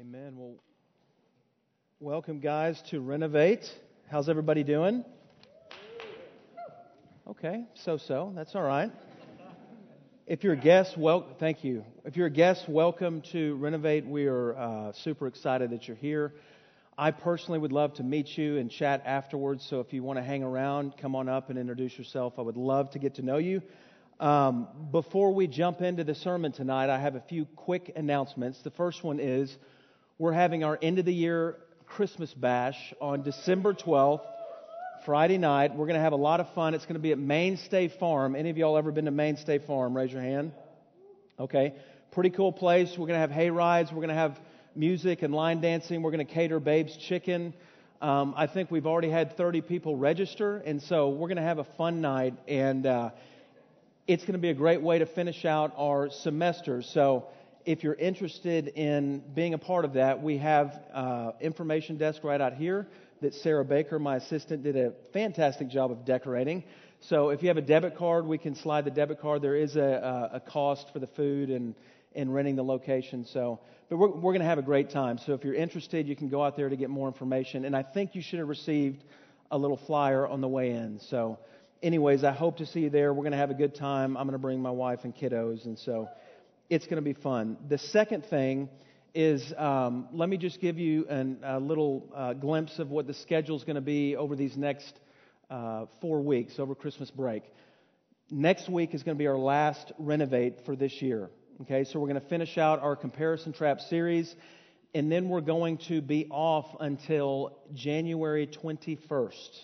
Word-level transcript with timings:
Amen. 0.00 0.34
Well, 0.36 0.54
welcome, 1.98 2.38
guys, 2.38 2.80
to 2.90 3.00
Renovate. 3.00 3.68
How's 4.08 4.28
everybody 4.28 4.62
doing? 4.62 5.04
Okay, 7.28 7.64
so 7.74 7.96
so. 7.96 8.32
That's 8.36 8.54
all 8.54 8.62
right. 8.62 8.92
If 10.28 10.44
you're 10.44 10.52
a 10.52 10.56
guest, 10.56 10.96
well, 10.96 11.26
thank 11.40 11.64
you. 11.64 11.84
If 12.04 12.16
you're 12.16 12.28
a 12.28 12.30
guest, 12.30 12.68
welcome 12.68 13.22
to 13.32 13.56
Renovate. 13.56 14.06
We 14.06 14.26
are 14.26 14.56
uh, 14.56 14.92
super 14.92 15.26
excited 15.26 15.70
that 15.70 15.88
you're 15.88 15.96
here. 15.96 16.32
I 16.96 17.10
personally 17.10 17.58
would 17.58 17.72
love 17.72 17.94
to 17.94 18.04
meet 18.04 18.38
you 18.38 18.58
and 18.58 18.70
chat 18.70 19.02
afterwards. 19.04 19.66
So 19.68 19.80
if 19.80 19.92
you 19.92 20.04
want 20.04 20.20
to 20.20 20.22
hang 20.22 20.44
around, 20.44 20.96
come 20.96 21.16
on 21.16 21.28
up 21.28 21.50
and 21.50 21.58
introduce 21.58 21.98
yourself. 21.98 22.34
I 22.38 22.42
would 22.42 22.56
love 22.56 22.92
to 22.92 23.00
get 23.00 23.16
to 23.16 23.22
know 23.22 23.38
you. 23.38 23.62
Um, 24.20 24.68
before 24.92 25.34
we 25.34 25.48
jump 25.48 25.80
into 25.80 26.04
the 26.04 26.14
sermon 26.14 26.52
tonight, 26.52 26.88
I 26.88 27.00
have 27.00 27.16
a 27.16 27.20
few 27.22 27.46
quick 27.56 27.90
announcements. 27.96 28.62
The 28.62 28.70
first 28.70 29.02
one 29.02 29.18
is 29.18 29.56
we're 30.18 30.32
having 30.32 30.64
our 30.64 30.76
end 30.82 30.98
of 30.98 31.04
the 31.04 31.14
year 31.14 31.56
Christmas 31.86 32.34
bash 32.34 32.92
on 33.00 33.22
December 33.22 33.72
12th, 33.72 34.22
Friday 35.06 35.38
night. 35.38 35.76
We're 35.76 35.86
going 35.86 35.94
to 35.94 36.02
have 36.02 36.12
a 36.12 36.16
lot 36.16 36.40
of 36.40 36.52
fun. 36.54 36.74
It's 36.74 36.84
going 36.84 36.94
to 36.96 37.00
be 37.00 37.12
at 37.12 37.18
Mainstay 37.18 37.86
Farm. 38.00 38.34
Any 38.34 38.50
of 38.50 38.58
y'all 38.58 38.76
ever 38.76 38.90
been 38.90 39.04
to 39.04 39.12
Mainstay 39.12 39.60
Farm? 39.60 39.96
Raise 39.96 40.12
your 40.12 40.22
hand. 40.22 40.50
Okay. 41.38 41.72
Pretty 42.10 42.30
cool 42.30 42.50
place. 42.50 42.90
We're 42.90 43.06
going 43.06 43.14
to 43.14 43.20
have 43.20 43.30
hay 43.30 43.50
rides. 43.50 43.92
We're 43.92 43.98
going 43.98 44.08
to 44.08 44.14
have 44.14 44.36
music 44.74 45.22
and 45.22 45.32
line 45.32 45.60
dancing. 45.60 46.02
We're 46.02 46.10
going 46.10 46.26
to 46.26 46.32
cater 46.32 46.58
Babe's 46.58 46.96
Chicken. 46.96 47.54
Um, 48.02 48.34
I 48.36 48.48
think 48.48 48.72
we've 48.72 48.86
already 48.86 49.10
had 49.10 49.36
30 49.36 49.60
people 49.60 49.94
register, 49.94 50.56
and 50.56 50.82
so 50.82 51.10
we're 51.10 51.28
going 51.28 51.36
to 51.36 51.42
have 51.42 51.58
a 51.58 51.66
fun 51.76 52.00
night. 52.00 52.34
And 52.48 52.86
uh, 52.86 53.10
it's 54.08 54.24
going 54.24 54.32
to 54.32 54.40
be 54.40 54.50
a 54.50 54.54
great 54.54 54.82
way 54.82 54.98
to 54.98 55.06
finish 55.06 55.44
out 55.44 55.74
our 55.76 56.10
semester. 56.10 56.82
So 56.82 57.28
if 57.68 57.84
you're 57.84 57.92
interested 57.92 58.68
in 58.68 59.22
being 59.34 59.52
a 59.52 59.58
part 59.58 59.84
of 59.84 59.92
that, 59.92 60.22
we 60.22 60.38
have 60.38 60.80
uh, 60.90 61.32
information 61.38 61.98
desk 61.98 62.24
right 62.24 62.40
out 62.40 62.54
here 62.54 62.88
that 63.20 63.34
Sarah 63.34 63.62
Baker, 63.62 63.98
my 63.98 64.16
assistant, 64.16 64.62
did 64.62 64.74
a 64.74 64.94
fantastic 65.12 65.68
job 65.68 65.90
of 65.90 66.06
decorating. 66.06 66.64
So 67.00 67.28
if 67.28 67.42
you 67.42 67.48
have 67.48 67.58
a 67.58 67.62
debit 67.62 67.94
card, 67.98 68.24
we 68.24 68.38
can 68.38 68.54
slide 68.54 68.86
the 68.86 68.90
debit 68.90 69.20
card. 69.20 69.42
There 69.42 69.54
is 69.54 69.76
a, 69.76 70.30
a 70.32 70.40
cost 70.40 70.90
for 70.94 70.98
the 70.98 71.08
food 71.08 71.50
and, 71.50 71.74
and 72.14 72.32
renting 72.32 72.56
the 72.56 72.64
location. 72.64 73.26
So, 73.26 73.60
but 73.90 73.98
we're, 73.98 74.12
we're 74.12 74.32
going 74.32 74.40
to 74.40 74.46
have 74.46 74.56
a 74.56 74.62
great 74.62 74.88
time. 74.88 75.18
So 75.18 75.34
if 75.34 75.44
you're 75.44 75.52
interested, 75.52 76.08
you 76.08 76.16
can 76.16 76.30
go 76.30 76.42
out 76.42 76.56
there 76.56 76.70
to 76.70 76.76
get 76.76 76.88
more 76.88 77.06
information. 77.06 77.66
And 77.66 77.76
I 77.76 77.82
think 77.82 78.14
you 78.14 78.22
should 78.22 78.38
have 78.38 78.48
received 78.48 79.04
a 79.50 79.58
little 79.58 79.76
flyer 79.76 80.26
on 80.26 80.40
the 80.40 80.48
way 80.48 80.70
in. 80.70 81.00
So 81.00 81.38
anyways, 81.82 82.24
I 82.24 82.32
hope 82.32 82.56
to 82.58 82.66
see 82.66 82.80
you 82.80 82.90
there. 82.90 83.12
We're 83.12 83.24
going 83.24 83.32
to 83.32 83.38
have 83.38 83.50
a 83.50 83.54
good 83.54 83.74
time. 83.74 84.16
I'm 84.16 84.24
going 84.24 84.32
to 84.32 84.38
bring 84.38 84.62
my 84.62 84.70
wife 84.70 85.00
and 85.04 85.14
kiddos, 85.14 85.66
and 85.66 85.78
so 85.78 86.08
it's 86.70 86.86
going 86.86 86.96
to 86.96 87.02
be 87.02 87.14
fun. 87.14 87.56
The 87.68 87.78
second 87.78 88.26
thing 88.26 88.68
is 89.14 89.52
um, 89.56 90.08
let 90.12 90.28
me 90.28 90.36
just 90.36 90.60
give 90.60 90.78
you 90.78 91.06
an, 91.08 91.38
a 91.42 91.58
little 91.58 92.12
uh, 92.14 92.34
glimpse 92.34 92.78
of 92.78 92.90
what 92.90 93.06
the 93.06 93.14
schedule 93.14 93.56
is 93.56 93.64
going 93.64 93.76
to 93.76 93.80
be 93.80 94.16
over 94.16 94.36
these 94.36 94.56
next 94.56 94.98
uh, 95.50 95.86
four 96.00 96.20
weeks, 96.20 96.58
over 96.58 96.74
Christmas 96.74 97.10
break. 97.10 97.42
Next 98.30 98.68
week 98.68 98.94
is 98.94 99.02
going 99.02 99.16
to 99.16 99.18
be 99.18 99.26
our 99.26 99.38
last 99.38 99.92
renovate 99.98 100.66
for 100.66 100.76
this 100.76 101.00
year. 101.00 101.30
Okay, 101.62 101.84
so 101.84 101.98
we're 101.98 102.08
going 102.08 102.20
to 102.20 102.28
finish 102.28 102.58
out 102.58 102.80
our 102.80 102.94
comparison 102.94 103.52
trap 103.52 103.80
series, 103.80 104.32
and 104.94 105.10
then 105.10 105.28
we're 105.28 105.40
going 105.40 105.78
to 105.88 106.02
be 106.02 106.26
off 106.30 106.66
until 106.78 107.58
January 107.74 108.46
21st. 108.46 109.58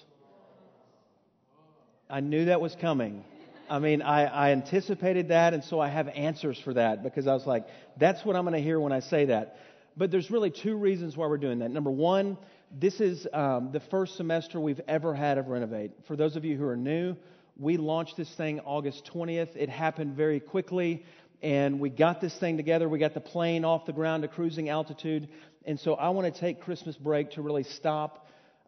I 2.09 2.21
knew 2.21 2.47
that 2.47 2.61
was 2.61 2.75
coming. 2.81 3.25
I 3.69 3.79
mean, 3.79 4.03
I, 4.03 4.25
I 4.25 4.51
anticipated 4.51 5.29
that, 5.29 5.55
and 5.55 5.65
so 5.65 5.81
I 5.81 5.89
have 5.89 6.09
answers 6.09 6.59
for 6.59 6.75
that 6.75 7.03
because 7.03 7.27
I 7.27 7.35
was 7.35 7.47
like, 7.47 7.67
that's 7.99 8.25
what 8.25 8.37
I'm 8.37 8.45
going 8.45 8.55
to 8.55 8.63
hear 8.63 8.79
when 8.79 8.93
I 8.93 9.01
say 9.01 9.27
that. 9.27 9.57
But 9.97 10.11
there's 10.11 10.31
really 10.31 10.51
two 10.51 10.77
reasons 10.77 11.17
why 11.17 11.27
we're 11.27 11.39
doing 11.39 11.61
that. 11.61 11.71
Number 11.71 11.91
one, 11.91 12.37
this 12.73 13.01
is 13.01 13.27
um, 13.33 13.71
the 13.73 13.81
first 13.81 14.17
semester 14.17 14.61
we've 14.61 14.81
ever 14.89 15.15
had 15.15 15.39
of 15.39 15.49
Renovate. 15.49 15.93
For 16.07 16.17
those 16.17 16.37
of 16.37 16.45
you 16.45 16.57
who 16.57 16.67
are 16.67 16.77
new, 16.77 17.17
we 17.59 17.77
launched 17.77 18.17
this 18.17 18.33
thing 18.35 18.61
August 18.61 19.09
20th. 19.15 19.55
It 19.55 19.69
happened 19.69 20.17
very 20.17 20.41
quickly, 20.41 21.05
and 21.43 21.79
we 21.79 21.89
got 21.89 22.21
this 22.21 22.37
thing 22.39 22.57
together. 22.57 22.89
We 22.89 22.99
got 22.99 23.15
the 23.15 23.21
plane 23.21 23.65
off 23.65 23.87
the 23.87 23.93
ground 23.93 24.23
to 24.23 24.29
cruising 24.29 24.69
altitude. 24.69 25.29
And 25.65 25.79
so 25.79 25.95
I 25.95 26.11
want 26.11 26.33
to 26.33 26.41
take 26.41 26.61
Christmas 26.61 26.97
break 26.97 27.33
to 27.33 27.43
really 27.43 27.63
stop 27.63 28.24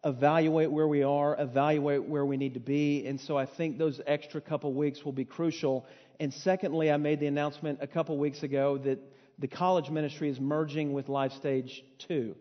evaluate 0.07 0.71
where 0.71 0.87
we 0.87 1.03
are, 1.03 1.37
evaluate 1.39 2.05
where 2.05 2.25
we 2.25 2.37
need 2.37 2.55
to 2.55 2.61
be. 2.61 3.07
And 3.07 3.21
so 3.21 3.37
I 3.37 3.45
think 3.45 3.77
those 3.77 4.01
extra 4.07 4.41
couple 4.41 4.73
weeks 4.73 5.05
will 5.05 5.13
be 5.13 5.25
crucial. 5.25 5.85
And 6.21 6.33
secondly, 6.33 6.93
I 6.93 6.97
made 6.97 7.19
the 7.19 7.27
announcement 7.27 7.81
a 7.83 7.89
couple 7.89 8.17
weeks 8.17 8.45
ago 8.45 8.79
that 8.79 9.01
the 9.41 9.49
college 9.49 9.91
ministry 9.91 10.31
is 10.31 10.41
merging 10.41 10.93
with 10.93 11.09
Life 11.09 11.33
Stage 11.33 11.85
2. 12.07 12.37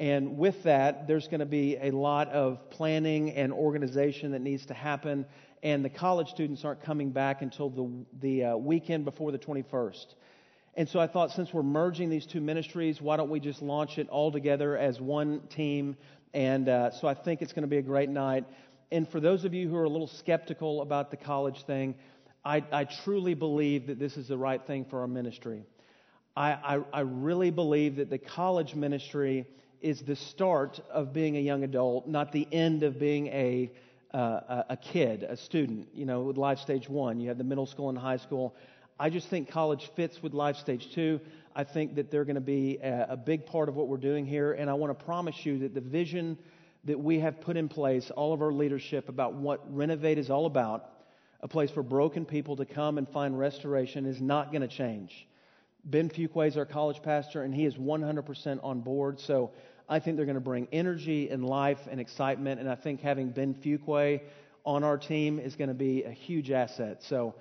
And 0.00 0.36
with 0.36 0.64
that, 0.64 1.06
there's 1.06 1.28
going 1.28 1.40
to 1.40 1.46
be 1.46 1.76
a 1.76 1.92
lot 1.92 2.28
of 2.28 2.70
planning 2.70 3.30
and 3.32 3.52
organization 3.52 4.32
that 4.32 4.40
needs 4.40 4.66
to 4.66 4.74
happen. 4.74 5.26
And 5.62 5.84
the 5.84 5.90
college 5.90 6.28
students 6.28 6.64
aren't 6.64 6.82
coming 6.82 7.10
back 7.10 7.40
until 7.40 7.70
the, 7.70 8.06
the 8.20 8.44
uh, 8.44 8.56
weekend 8.56 9.04
before 9.04 9.30
the 9.30 9.38
21st. 9.38 10.06
And 10.74 10.88
so 10.88 10.98
I 10.98 11.06
thought, 11.06 11.32
since 11.32 11.52
we're 11.52 11.62
merging 11.62 12.10
these 12.10 12.26
two 12.26 12.40
ministries, 12.40 13.00
why 13.00 13.16
don't 13.16 13.28
we 13.28 13.40
just 13.40 13.60
launch 13.60 13.98
it 13.98 14.08
all 14.08 14.32
together 14.32 14.76
as 14.76 15.00
one 15.00 15.40
team 15.50 15.96
and 16.32 16.68
uh, 16.68 16.90
so 16.90 17.08
I 17.08 17.14
think 17.14 17.42
it's 17.42 17.52
going 17.52 17.62
to 17.62 17.68
be 17.68 17.78
a 17.78 17.82
great 17.82 18.08
night. 18.08 18.44
And 18.92 19.08
for 19.08 19.20
those 19.20 19.44
of 19.44 19.54
you 19.54 19.68
who 19.68 19.76
are 19.76 19.84
a 19.84 19.88
little 19.88 20.06
skeptical 20.06 20.82
about 20.82 21.10
the 21.10 21.16
college 21.16 21.64
thing, 21.64 21.94
I, 22.44 22.64
I 22.72 22.84
truly 22.84 23.34
believe 23.34 23.86
that 23.88 23.98
this 23.98 24.16
is 24.16 24.28
the 24.28 24.38
right 24.38 24.64
thing 24.66 24.84
for 24.84 25.00
our 25.00 25.06
ministry. 25.06 25.64
I, 26.36 26.52
I, 26.52 26.80
I 26.92 27.00
really 27.00 27.50
believe 27.50 27.96
that 27.96 28.10
the 28.10 28.18
college 28.18 28.74
ministry 28.74 29.46
is 29.80 30.02
the 30.02 30.16
start 30.16 30.80
of 30.90 31.12
being 31.12 31.36
a 31.36 31.40
young 31.40 31.64
adult, 31.64 32.06
not 32.06 32.32
the 32.32 32.46
end 32.52 32.82
of 32.82 32.98
being 32.98 33.26
a, 33.28 33.70
uh, 34.12 34.62
a 34.70 34.76
kid, 34.76 35.22
a 35.24 35.36
student. 35.36 35.88
You 35.94 36.06
know, 36.06 36.22
with 36.22 36.36
Life 36.36 36.58
Stage 36.58 36.88
1, 36.88 37.20
you 37.20 37.28
have 37.28 37.38
the 37.38 37.44
middle 37.44 37.66
school 37.66 37.88
and 37.88 37.98
high 37.98 38.16
school. 38.16 38.54
I 39.00 39.08
just 39.08 39.28
think 39.28 39.48
college 39.50 39.90
fits 39.96 40.22
with 40.22 40.34
Life 40.34 40.56
Stage 40.56 40.92
2. 40.94 41.20
I 41.56 41.64
think 41.64 41.94
that 41.94 42.10
they're 42.10 42.26
going 42.26 42.34
to 42.34 42.42
be 42.42 42.76
a, 42.82 43.06
a 43.12 43.16
big 43.16 43.46
part 43.46 43.70
of 43.70 43.74
what 43.74 43.88
we're 43.88 43.96
doing 43.96 44.26
here. 44.26 44.52
And 44.52 44.68
I 44.68 44.74
want 44.74 44.96
to 44.96 45.04
promise 45.06 45.36
you 45.42 45.60
that 45.60 45.72
the 45.72 45.80
vision 45.80 46.36
that 46.84 47.00
we 47.00 47.20
have 47.20 47.40
put 47.40 47.56
in 47.56 47.70
place, 47.70 48.10
all 48.10 48.34
of 48.34 48.42
our 48.42 48.52
leadership 48.52 49.08
about 49.08 49.32
what 49.32 49.74
Renovate 49.74 50.18
is 50.18 50.28
all 50.28 50.44
about, 50.44 50.84
a 51.40 51.48
place 51.48 51.70
for 51.70 51.82
broken 51.82 52.26
people 52.26 52.56
to 52.56 52.66
come 52.66 52.98
and 52.98 53.08
find 53.08 53.38
restoration, 53.38 54.04
is 54.04 54.20
not 54.20 54.52
going 54.52 54.60
to 54.60 54.68
change. 54.68 55.26
Ben 55.82 56.10
Fuqua 56.10 56.48
is 56.48 56.58
our 56.58 56.66
college 56.66 57.00
pastor, 57.02 57.42
and 57.42 57.54
he 57.54 57.64
is 57.64 57.76
100% 57.76 58.60
on 58.62 58.80
board. 58.80 59.18
So 59.18 59.52
I 59.88 60.00
think 60.00 60.18
they're 60.18 60.26
going 60.26 60.34
to 60.34 60.42
bring 60.42 60.68
energy 60.72 61.30
and 61.30 61.42
life 61.42 61.88
and 61.90 62.00
excitement. 62.00 62.60
And 62.60 62.68
I 62.68 62.74
think 62.74 63.00
having 63.00 63.30
Ben 63.30 63.54
Fuqua 63.54 64.20
on 64.66 64.84
our 64.84 64.98
team 64.98 65.38
is 65.38 65.56
going 65.56 65.68
to 65.68 65.74
be 65.74 66.02
a 66.02 66.10
huge 66.10 66.50
asset. 66.50 67.02
So 67.02 67.34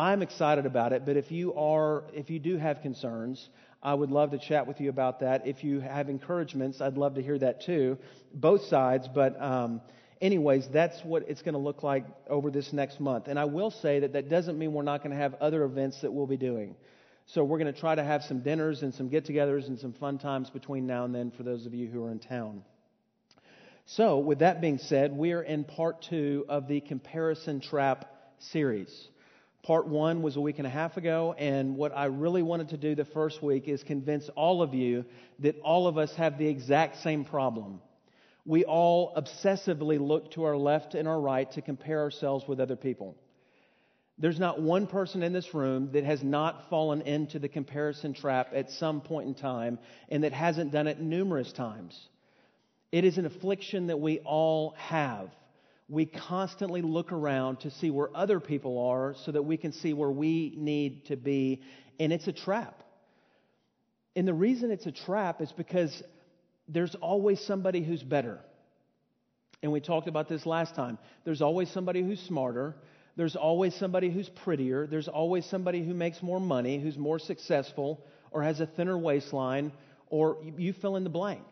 I'm 0.00 0.22
excited 0.22 0.64
about 0.64 0.94
it, 0.94 1.04
but 1.04 1.18
if 1.18 1.30
you 1.30 1.52
are, 1.52 2.04
if 2.14 2.30
you 2.30 2.38
do 2.38 2.56
have 2.56 2.80
concerns, 2.80 3.50
I 3.82 3.92
would 3.92 4.10
love 4.10 4.30
to 4.30 4.38
chat 4.38 4.66
with 4.66 4.80
you 4.80 4.88
about 4.88 5.20
that. 5.20 5.46
If 5.46 5.62
you 5.62 5.80
have 5.80 6.08
encouragements, 6.08 6.80
I'd 6.80 6.96
love 6.96 7.16
to 7.16 7.22
hear 7.22 7.38
that 7.38 7.60
too, 7.60 7.98
both 8.32 8.62
sides. 8.62 9.10
But, 9.14 9.38
um, 9.38 9.82
anyways, 10.22 10.68
that's 10.72 10.98
what 11.04 11.28
it's 11.28 11.42
going 11.42 11.52
to 11.52 11.60
look 11.60 11.82
like 11.82 12.06
over 12.30 12.50
this 12.50 12.72
next 12.72 12.98
month. 12.98 13.28
And 13.28 13.38
I 13.38 13.44
will 13.44 13.70
say 13.70 14.00
that 14.00 14.14
that 14.14 14.30
doesn't 14.30 14.58
mean 14.58 14.72
we're 14.72 14.84
not 14.84 15.02
going 15.02 15.10
to 15.10 15.18
have 15.18 15.34
other 15.34 15.64
events 15.64 16.00
that 16.00 16.10
we'll 16.10 16.26
be 16.26 16.38
doing. 16.38 16.76
So 17.26 17.44
we're 17.44 17.58
going 17.58 17.72
to 17.72 17.78
try 17.78 17.94
to 17.94 18.02
have 18.02 18.22
some 18.22 18.40
dinners 18.40 18.80
and 18.82 18.94
some 18.94 19.10
get-togethers 19.10 19.68
and 19.68 19.78
some 19.78 19.92
fun 19.92 20.16
times 20.16 20.48
between 20.48 20.86
now 20.86 21.04
and 21.04 21.14
then 21.14 21.30
for 21.30 21.42
those 21.42 21.66
of 21.66 21.74
you 21.74 21.88
who 21.88 22.02
are 22.04 22.10
in 22.10 22.20
town. 22.20 22.62
So, 23.84 24.18
with 24.18 24.38
that 24.38 24.62
being 24.62 24.78
said, 24.78 25.12
we 25.12 25.32
are 25.32 25.42
in 25.42 25.64
part 25.64 26.00
two 26.08 26.46
of 26.48 26.68
the 26.68 26.80
comparison 26.80 27.60
trap 27.60 28.06
series. 28.38 29.08
Part 29.62 29.86
one 29.86 30.22
was 30.22 30.36
a 30.36 30.40
week 30.40 30.58
and 30.58 30.66
a 30.66 30.70
half 30.70 30.96
ago, 30.96 31.34
and 31.36 31.76
what 31.76 31.94
I 31.94 32.06
really 32.06 32.42
wanted 32.42 32.70
to 32.70 32.78
do 32.78 32.94
the 32.94 33.04
first 33.04 33.42
week 33.42 33.68
is 33.68 33.82
convince 33.82 34.28
all 34.30 34.62
of 34.62 34.72
you 34.72 35.04
that 35.40 35.60
all 35.60 35.86
of 35.86 35.98
us 35.98 36.14
have 36.14 36.38
the 36.38 36.48
exact 36.48 37.02
same 37.02 37.26
problem. 37.26 37.82
We 38.46 38.64
all 38.64 39.14
obsessively 39.14 40.00
look 40.00 40.30
to 40.32 40.44
our 40.44 40.56
left 40.56 40.94
and 40.94 41.06
our 41.06 41.20
right 41.20 41.50
to 41.52 41.60
compare 41.60 42.00
ourselves 42.00 42.48
with 42.48 42.58
other 42.58 42.76
people. 42.76 43.16
There's 44.16 44.38
not 44.38 44.60
one 44.60 44.86
person 44.86 45.22
in 45.22 45.34
this 45.34 45.52
room 45.54 45.90
that 45.92 46.04
has 46.04 46.22
not 46.22 46.68
fallen 46.70 47.02
into 47.02 47.38
the 47.38 47.48
comparison 47.48 48.14
trap 48.14 48.52
at 48.54 48.70
some 48.70 49.02
point 49.02 49.28
in 49.28 49.34
time 49.34 49.78
and 50.08 50.24
that 50.24 50.32
hasn't 50.32 50.72
done 50.72 50.86
it 50.86 51.00
numerous 51.00 51.52
times. 51.52 51.98
It 52.92 53.04
is 53.04 53.18
an 53.18 53.26
affliction 53.26 53.86
that 53.86 54.00
we 54.00 54.18
all 54.20 54.74
have 54.78 55.30
we 55.90 56.06
constantly 56.06 56.82
look 56.82 57.10
around 57.10 57.60
to 57.60 57.70
see 57.70 57.90
where 57.90 58.08
other 58.14 58.38
people 58.38 58.86
are 58.86 59.14
so 59.24 59.32
that 59.32 59.42
we 59.42 59.56
can 59.56 59.72
see 59.72 59.92
where 59.92 60.10
we 60.10 60.54
need 60.56 61.06
to 61.06 61.16
be. 61.16 61.62
And 61.98 62.12
it's 62.12 62.28
a 62.28 62.32
trap. 62.32 62.84
And 64.14 64.26
the 64.26 64.34
reason 64.34 64.70
it's 64.70 64.86
a 64.86 64.92
trap 64.92 65.40
is 65.40 65.50
because 65.50 66.02
there's 66.68 66.94
always 66.94 67.40
somebody 67.40 67.82
who's 67.82 68.04
better. 68.04 68.38
And 69.64 69.72
we 69.72 69.80
talked 69.80 70.06
about 70.06 70.28
this 70.28 70.46
last 70.46 70.76
time. 70.76 70.96
There's 71.24 71.42
always 71.42 71.68
somebody 71.70 72.02
who's 72.02 72.20
smarter. 72.20 72.76
There's 73.16 73.34
always 73.34 73.74
somebody 73.74 74.10
who's 74.10 74.28
prettier. 74.28 74.86
There's 74.86 75.08
always 75.08 75.44
somebody 75.44 75.84
who 75.84 75.92
makes 75.92 76.22
more 76.22 76.40
money, 76.40 76.78
who's 76.78 76.96
more 76.96 77.18
successful, 77.18 78.00
or 78.30 78.44
has 78.44 78.60
a 78.60 78.66
thinner 78.66 78.96
waistline, 78.96 79.72
or 80.08 80.38
you 80.56 80.72
fill 80.72 80.94
in 80.94 81.02
the 81.02 81.10
blank. 81.10 81.42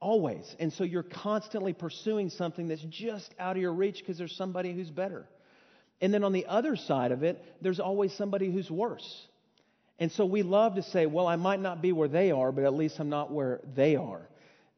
Always. 0.00 0.54
And 0.60 0.72
so 0.72 0.84
you're 0.84 1.02
constantly 1.02 1.72
pursuing 1.72 2.30
something 2.30 2.68
that's 2.68 2.84
just 2.88 3.34
out 3.38 3.56
of 3.56 3.62
your 3.62 3.72
reach 3.72 3.98
because 3.98 4.16
there's 4.16 4.36
somebody 4.36 4.72
who's 4.72 4.90
better. 4.90 5.26
And 6.00 6.14
then 6.14 6.22
on 6.22 6.32
the 6.32 6.46
other 6.46 6.76
side 6.76 7.10
of 7.10 7.24
it, 7.24 7.42
there's 7.60 7.80
always 7.80 8.12
somebody 8.12 8.50
who's 8.50 8.70
worse. 8.70 9.26
And 9.98 10.12
so 10.12 10.24
we 10.24 10.42
love 10.42 10.76
to 10.76 10.82
say, 10.82 11.06
well, 11.06 11.26
I 11.26 11.34
might 11.34 11.60
not 11.60 11.82
be 11.82 11.90
where 11.90 12.06
they 12.06 12.30
are, 12.30 12.52
but 12.52 12.64
at 12.64 12.74
least 12.74 13.00
I'm 13.00 13.08
not 13.08 13.32
where 13.32 13.60
they 13.74 13.96
are. 13.96 14.28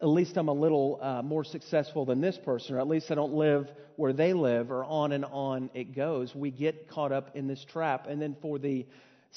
At 0.00 0.08
least 0.08 0.38
I'm 0.38 0.48
a 0.48 0.54
little 0.54 0.98
uh, 1.02 1.20
more 1.20 1.44
successful 1.44 2.06
than 2.06 2.22
this 2.22 2.38
person, 2.42 2.74
or 2.74 2.80
at 2.80 2.88
least 2.88 3.10
I 3.10 3.14
don't 3.14 3.34
live 3.34 3.70
where 3.96 4.14
they 4.14 4.32
live, 4.32 4.70
or 4.70 4.82
on 4.82 5.12
and 5.12 5.26
on 5.26 5.68
it 5.74 5.94
goes. 5.94 6.34
We 6.34 6.50
get 6.50 6.88
caught 6.88 7.12
up 7.12 7.36
in 7.36 7.46
this 7.46 7.62
trap. 7.70 8.06
And 8.08 8.22
then 8.22 8.34
for 8.40 8.58
the 8.58 8.86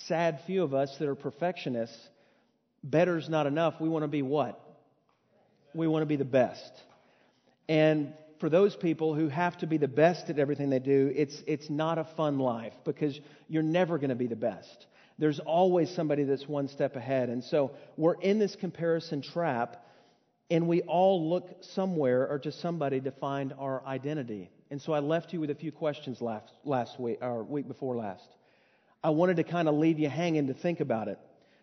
sad 0.08 0.40
few 0.48 0.64
of 0.64 0.74
us 0.74 0.96
that 1.00 1.10
are 1.10 1.16
perfectionists, 1.16 1.98
better's 2.82 3.28
not 3.28 3.46
enough. 3.46 3.82
We 3.82 3.90
want 3.90 4.04
to 4.04 4.08
be 4.08 4.22
what? 4.22 4.63
We 5.74 5.88
want 5.88 6.04
to 6.04 6.08
be 6.08 6.16
the 6.16 6.26
best. 6.26 6.72
And 7.68 8.14
for 8.40 8.50
those 8.50 8.76
people 8.76 9.16
who 9.16 9.30
have 9.30 9.58
to 9.60 9.68
be 9.68 9.78
the 9.78 9.88
best 9.88 10.30
at 10.30 10.38
everything 10.38 10.70
they 10.70 10.80
do, 10.80 11.12
it's, 11.16 11.42
it's 11.48 11.70
not 11.70 11.98
a 11.98 12.04
fun 12.04 12.40
life 12.40 12.74
because 12.84 13.20
you're 13.48 13.64
never 13.64 13.98
going 13.98 14.10
to 14.10 14.16
be 14.16 14.28
the 14.28 14.36
best. 14.36 14.86
There's 15.18 15.40
always 15.40 15.90
somebody 15.90 16.24
that's 16.24 16.48
one 16.48 16.68
step 16.68 16.96
ahead. 16.96 17.30
And 17.30 17.44
so 17.44 17.72
we're 17.98 18.20
in 18.20 18.40
this 18.40 18.56
comparison 18.56 19.22
trap, 19.22 19.86
and 20.50 20.68
we 20.68 20.82
all 20.82 21.30
look 21.30 21.64
somewhere 21.64 22.28
or 22.28 22.40
to 22.40 22.52
somebody 22.52 23.00
to 23.02 23.12
find 23.12 23.54
our 23.58 23.86
identity. 23.86 24.50
And 24.72 24.82
so 24.82 24.92
I 24.92 25.00
left 25.00 25.34
you 25.34 25.40
with 25.40 25.50
a 25.50 25.56
few 25.56 25.72
questions 25.72 26.20
last, 26.20 26.52
last 26.66 27.00
week, 27.00 27.20
or 27.22 27.44
week 27.44 27.68
before 27.68 27.96
last. 27.96 28.28
I 29.04 29.12
wanted 29.12 29.38
to 29.38 29.44
kind 29.44 29.70
of 29.70 29.76
leave 29.76 30.00
you 30.00 30.10
hanging 30.10 30.48
to 30.48 30.54
think 30.54 30.80
about 30.80 31.08
it. 31.08 31.20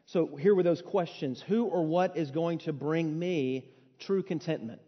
So 0.06 0.36
here 0.36 0.54
were 0.54 0.62
those 0.62 0.82
questions 0.82 1.42
Who 1.48 1.64
or 1.64 1.84
what 1.84 2.16
is 2.16 2.30
going 2.30 2.58
to 2.60 2.72
bring 2.72 3.18
me 3.18 3.68
true 4.00 4.22
contentment? 4.22 4.80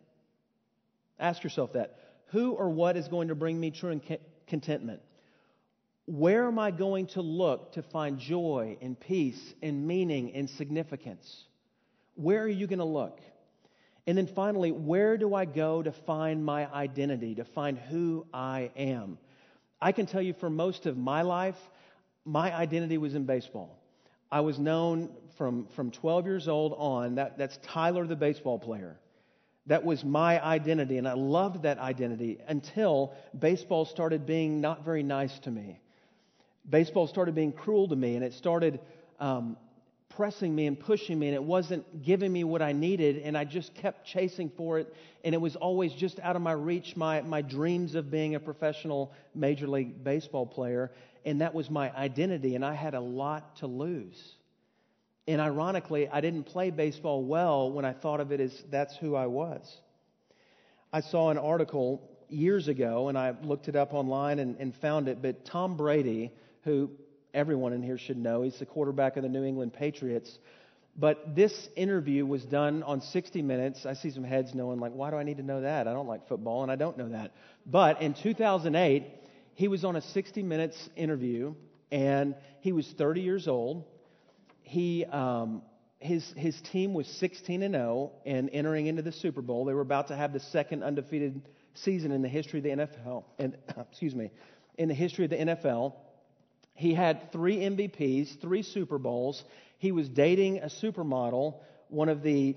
Ask 1.19 1.45
yourself 1.45 1.75
that. 1.75 1.99
Who 2.29 2.53
or 2.53 2.71
what 2.71 2.97
is 2.97 3.09
going 3.09 3.29
to 3.29 3.35
bring 3.35 3.59
me 3.61 3.71
true 3.71 4.01
contentment? 4.47 5.01
Where 6.07 6.47
am 6.47 6.59
I 6.59 6.71
going 6.71 7.07
to 7.09 7.23
look 7.23 7.73
to 7.73 7.83
find 7.83 8.19
joy 8.19 8.77
and 8.81 8.99
peace 8.99 9.41
and 9.63 9.87
meaning 9.87 10.33
and 10.33 10.51
significance? 10.51 11.45
Where 12.15 12.43
are 12.43 12.49
you 12.49 12.67
going 12.67 12.81
to 12.81 12.85
look? 12.85 13.21
And 14.07 14.19
then 14.19 14.27
finally, 14.27 14.73
where 14.73 15.17
do 15.17 15.35
I 15.35 15.45
go 15.45 15.83
to 15.83 15.93
find 15.93 16.45
my 16.45 16.71
identity, 16.73 17.37
to 17.37 17.45
find 17.45 17.79
who 17.79 18.27
I 18.35 18.73
am? 18.77 19.19
I 19.81 19.93
can 19.93 20.07
tell 20.07 20.23
you 20.23 20.35
for 20.35 20.51
most 20.51 20.87
of 20.87 20.97
my 20.97 21.23
life, 21.23 21.57
my 22.25 22.53
identity 22.55 22.99
was 22.99 23.15
in 23.15 23.27
baseball. 23.27 23.79
I 24.31 24.41
was 24.41 24.59
known 24.59 25.11
from, 25.37 25.67
from 25.77 25.91
12 25.91 26.27
years 26.27 26.49
old 26.49 26.75
on, 26.77 27.17
that, 27.17 27.39
that's 27.39 27.59
Tyler 27.63 28.07
the 28.07 28.17
baseball 28.17 28.59
player. 28.59 28.97
That 29.67 29.85
was 29.85 30.05
my 30.05 30.43
identity, 30.43 30.99
and 30.99 31.07
I 31.07 31.13
loved 31.13 31.63
that 31.63 31.79
identity 31.79 32.39
until 32.49 33.15
baseball 33.39 33.85
started 33.85 34.27
being 34.27 34.61
not 34.61 34.85
very 34.85 35.05
nice 35.05 35.39
to 35.41 35.51
me. 35.51 35.81
Baseball 36.69 37.07
started 37.07 37.35
being 37.35 37.53
cruel 37.53 37.89
to 37.89 37.97
me, 37.97 38.17
and 38.17 38.25
it 38.25 38.33
started 38.33 38.81
um, 39.21 39.57
pressing 40.09 40.53
me 40.55 40.67
and 40.67 40.79
pushing 40.79 41.17
me, 41.19 41.29
and 41.29 41.35
it 41.35 41.43
wasn't 41.43 42.03
giving 42.03 42.33
me 42.33 42.43
what 42.43 42.61
I 42.61 42.73
needed, 42.73 43.19
and 43.19 43.39
I 43.39 43.45
just 43.45 43.73
kept 43.75 44.05
chasing 44.05 44.51
for 44.51 44.81
it, 44.81 44.93
and 45.25 45.35
it 45.35 45.41
was 45.41 45.55
always 45.55 45.93
just 45.93 46.19
out 46.21 46.35
of 46.35 46.43
my 46.43 46.53
reach, 46.53 46.97
my, 46.97 47.21
my 47.23 47.41
dreams 47.41 47.95
of 47.95 48.11
being 48.11 48.35
a 48.35 48.41
professional 48.41 49.13
Major 49.33 49.69
League 49.69 50.03
Baseball 50.03 50.45
player, 50.45 50.91
and 51.25 51.41
that 51.41 51.55
was 51.55 51.71
my 51.71 51.95
identity, 51.97 52.57
and 52.57 52.65
I 52.65 52.75
had 52.75 52.95
a 52.95 53.01
lot 53.01 53.57
to 53.57 53.69
lose. 53.69 54.35
And 55.29 55.41
ironically, 55.41 56.09
I 56.09 56.21
didn't 56.21 56.45
play 56.45 56.71
baseball 56.71 57.25
well 57.25 57.71
when 57.71 57.85
I 57.85 57.93
thought 57.93 58.21
of 58.21 58.33
it 58.33 58.41
as 58.41 58.53
that's 58.71 58.97
who 58.97 59.15
I 59.15 59.27
was. 59.27 59.63
I 60.93 61.01
saw 61.01 61.31
an 61.31 61.39
article 61.39 62.03
years 62.29 62.67
ago, 62.67 63.09
and 63.09 63.17
I 63.17 63.35
looked 63.43 63.69
it 63.69 63.77
up 63.77 63.95
online 63.95 64.39
and, 64.41 64.57
and 64.59 64.75
found 64.77 65.09
it, 65.09 65.23
but 65.23 65.45
Tom 65.45 65.77
Brady, 65.77 66.33
who 66.65 66.91
everyone 67.33 67.73
in 67.73 67.83
here 67.83 67.99
should 67.99 68.17
know, 68.17 68.43
he's 68.43 68.59
the 68.59 68.67
quarterback 68.67 69.17
of 69.17 69.23
the 69.23 69.29
New 69.29 69.45
England 69.45 69.75
Patriots. 69.75 70.39
But 70.97 71.35
this 71.35 71.69
interview 71.77 72.27
was 72.27 72.45
done 72.45 72.83
on 72.83 73.01
60 73.01 73.43
Minutes. 73.43 73.87
I 73.87 73.95
see 73.95 74.11
some 74.11 74.25
heads 74.25 74.55
knowing, 74.55 74.81
like, 74.81 74.93
why 74.93 75.11
do 75.11 75.17
I 75.17 75.23
need 75.23 75.39
to 75.39 75.43
know 75.43 75.61
that? 75.63 75.87
I 75.87 75.93
don't 75.93 76.09
like 76.09 76.29
football, 76.29 76.63
and 76.63 76.73
I 76.73 76.77
don't 76.77 76.99
know 76.99 77.11
that. 77.11 77.33
But 77.65 78.03
in 78.03 78.15
2008, 78.15 79.07
he 79.55 79.69
was 79.69 79.85
on 79.85 79.97
a 79.97 80.03
60 80.03 80.43
Minutes 80.43 80.91
interview, 80.97 81.55
and 81.91 82.35
he 82.61 82.73
was 82.73 82.93
30 82.99 83.21
years 83.21 83.47
old 83.47 83.85
he, 84.73 85.05
um, 85.05 85.61
his, 85.99 86.33
his 86.35 86.59
team 86.63 86.95
was 86.95 87.07
16 87.07 87.63
and 87.63 87.75
0 87.75 88.11
and 88.25 88.49
entering 88.55 88.87
into 88.87 89.03
the 89.03 89.13
Super 89.13 89.43
Bowl. 89.43 89.67
They 89.67 89.75
were 89.75 89.83
about 89.83 90.09
to 90.09 90.17
have 90.17 90.33
the 90.33 90.41
second 90.41 90.83
undefeated 90.83 91.43
season 91.75 92.11
in 92.11 92.23
the 92.23 92.29
history 92.29 92.61
of 92.61 92.65
the 92.65 92.71
NFL. 92.71 93.25
And 93.39 93.59
excuse 93.91 94.15
me, 94.15 94.31
in 94.79 94.89
the 94.89 94.95
history 94.95 95.25
of 95.25 95.31
the 95.31 95.37
NFL, 95.37 95.93
he 96.75 96.95
had 96.95 97.31
three 97.33 97.59
MVPs, 97.59 98.41
three 98.41 98.63
Super 98.63 98.97
Bowls. 98.97 99.45
He 99.77 99.93
was 99.93 100.09
dating 100.09 100.61
a 100.61 100.69
supermodel, 100.69 101.57
one 101.89 102.09
of 102.09 102.23
the 102.23 102.57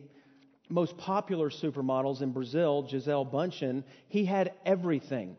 most 0.69 0.97
popular 0.97 1.49
supermodels 1.49 2.21
in 2.21 2.31
Brazil, 2.31 2.83
Gisele 2.83 3.25
Bündchen. 3.25 3.83
He 4.07 4.23
had 4.23 4.53
everything. 4.65 5.35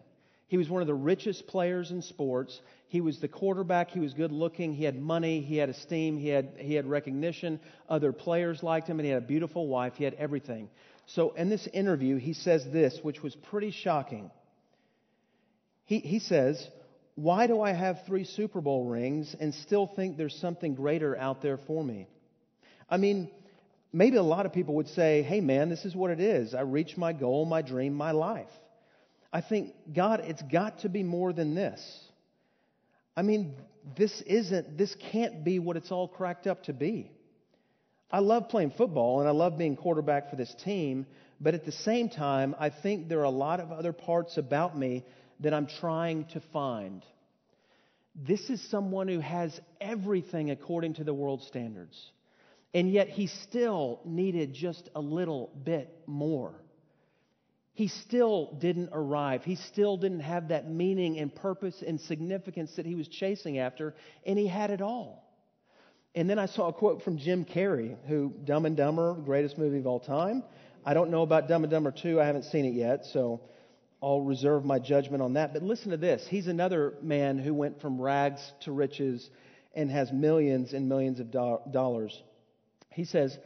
He 0.48 0.56
was 0.56 0.68
one 0.68 0.80
of 0.80 0.86
the 0.86 0.94
richest 0.94 1.46
players 1.48 1.90
in 1.90 2.02
sports. 2.02 2.60
He 2.88 3.00
was 3.00 3.18
the 3.18 3.28
quarterback. 3.28 3.90
He 3.90 3.98
was 3.98 4.14
good 4.14 4.30
looking. 4.30 4.72
He 4.72 4.84
had 4.84 5.00
money. 5.00 5.40
He 5.40 5.56
had 5.56 5.68
esteem. 5.68 6.18
He 6.18 6.28
had, 6.28 6.52
he 6.58 6.74
had 6.74 6.86
recognition. 6.86 7.58
Other 7.88 8.12
players 8.12 8.62
liked 8.62 8.86
him, 8.86 9.00
and 9.00 9.06
he 9.06 9.12
had 9.12 9.22
a 9.22 9.26
beautiful 9.26 9.66
wife. 9.66 9.94
He 9.96 10.04
had 10.04 10.14
everything. 10.14 10.68
So, 11.06 11.30
in 11.30 11.48
this 11.48 11.66
interview, 11.72 12.16
he 12.16 12.32
says 12.32 12.64
this, 12.72 12.98
which 13.02 13.22
was 13.22 13.34
pretty 13.34 13.72
shocking. 13.72 14.30
He, 15.84 15.98
he 15.98 16.20
says, 16.20 16.64
Why 17.16 17.48
do 17.48 17.60
I 17.60 17.72
have 17.72 18.04
three 18.06 18.24
Super 18.24 18.60
Bowl 18.60 18.84
rings 18.84 19.34
and 19.38 19.52
still 19.52 19.86
think 19.86 20.16
there's 20.16 20.36
something 20.36 20.74
greater 20.76 21.16
out 21.16 21.42
there 21.42 21.58
for 21.58 21.82
me? 21.82 22.06
I 22.88 22.98
mean, 22.98 23.30
maybe 23.92 24.16
a 24.16 24.22
lot 24.22 24.46
of 24.46 24.52
people 24.52 24.76
would 24.76 24.88
say, 24.88 25.22
Hey, 25.22 25.40
man, 25.40 25.70
this 25.70 25.84
is 25.84 25.94
what 25.94 26.12
it 26.12 26.20
is. 26.20 26.54
I 26.54 26.60
reached 26.60 26.96
my 26.96 27.12
goal, 27.12 27.46
my 27.46 27.62
dream, 27.62 27.94
my 27.94 28.12
life. 28.12 28.50
I 29.36 29.42
think, 29.42 29.74
God, 29.94 30.20
it's 30.20 30.40
got 30.50 30.78
to 30.78 30.88
be 30.88 31.02
more 31.02 31.30
than 31.30 31.54
this. 31.54 31.78
I 33.14 33.20
mean, 33.20 33.54
this 33.94 34.22
isn't, 34.22 34.78
this 34.78 34.96
can't 35.12 35.44
be 35.44 35.58
what 35.58 35.76
it's 35.76 35.92
all 35.92 36.08
cracked 36.08 36.46
up 36.46 36.62
to 36.64 36.72
be. 36.72 37.10
I 38.10 38.20
love 38.20 38.48
playing 38.48 38.70
football 38.78 39.20
and 39.20 39.28
I 39.28 39.32
love 39.32 39.58
being 39.58 39.76
quarterback 39.76 40.30
for 40.30 40.36
this 40.36 40.54
team, 40.64 41.04
but 41.38 41.52
at 41.52 41.66
the 41.66 41.72
same 41.72 42.08
time, 42.08 42.56
I 42.58 42.70
think 42.70 43.10
there 43.10 43.20
are 43.20 43.24
a 43.24 43.30
lot 43.30 43.60
of 43.60 43.72
other 43.72 43.92
parts 43.92 44.38
about 44.38 44.78
me 44.78 45.04
that 45.40 45.52
I'm 45.52 45.66
trying 45.66 46.24
to 46.32 46.40
find. 46.54 47.04
This 48.14 48.48
is 48.48 48.66
someone 48.70 49.06
who 49.06 49.20
has 49.20 49.60
everything 49.82 50.50
according 50.50 50.94
to 50.94 51.04
the 51.04 51.12
world 51.12 51.42
standards, 51.42 52.10
and 52.72 52.90
yet 52.90 53.10
he 53.10 53.26
still 53.26 54.00
needed 54.06 54.54
just 54.54 54.88
a 54.94 55.00
little 55.02 55.50
bit 55.62 55.94
more 56.06 56.54
he 57.76 57.88
still 57.88 58.56
didn't 58.58 58.88
arrive. 58.94 59.44
He 59.44 59.56
still 59.56 59.98
didn't 59.98 60.20
have 60.20 60.48
that 60.48 60.66
meaning 60.66 61.18
and 61.18 61.32
purpose 61.32 61.84
and 61.86 62.00
significance 62.00 62.74
that 62.76 62.86
he 62.86 62.94
was 62.94 63.06
chasing 63.06 63.58
after, 63.58 63.94
and 64.24 64.38
he 64.38 64.46
had 64.46 64.70
it 64.70 64.80
all. 64.80 65.22
And 66.14 66.28
then 66.28 66.38
I 66.38 66.46
saw 66.46 66.68
a 66.68 66.72
quote 66.72 67.02
from 67.02 67.18
Jim 67.18 67.44
Carrey, 67.44 67.94
who 68.08 68.32
Dumb 68.44 68.64
and 68.64 68.78
Dumber, 68.78 69.12
greatest 69.12 69.58
movie 69.58 69.76
of 69.76 69.86
all 69.86 70.00
time. 70.00 70.42
I 70.86 70.94
don't 70.94 71.10
know 71.10 71.20
about 71.20 71.48
Dumb 71.48 71.64
and 71.64 71.70
Dumber 71.70 71.92
2, 71.92 72.18
I 72.18 72.24
haven't 72.24 72.46
seen 72.46 72.64
it 72.64 72.72
yet, 72.72 73.04
so 73.12 73.42
I'll 74.02 74.22
reserve 74.22 74.64
my 74.64 74.78
judgment 74.78 75.22
on 75.22 75.34
that. 75.34 75.52
But 75.52 75.62
listen 75.62 75.90
to 75.90 75.98
this. 75.98 76.26
He's 76.26 76.46
another 76.46 76.94
man 77.02 77.36
who 77.36 77.52
went 77.52 77.82
from 77.82 78.00
rags 78.00 78.40
to 78.62 78.72
riches 78.72 79.28
and 79.74 79.90
has 79.90 80.10
millions 80.10 80.72
and 80.72 80.88
millions 80.88 81.20
of 81.20 81.30
do- 81.30 81.60
dollars. 81.70 82.18
He 82.94 83.04
says, 83.04 83.36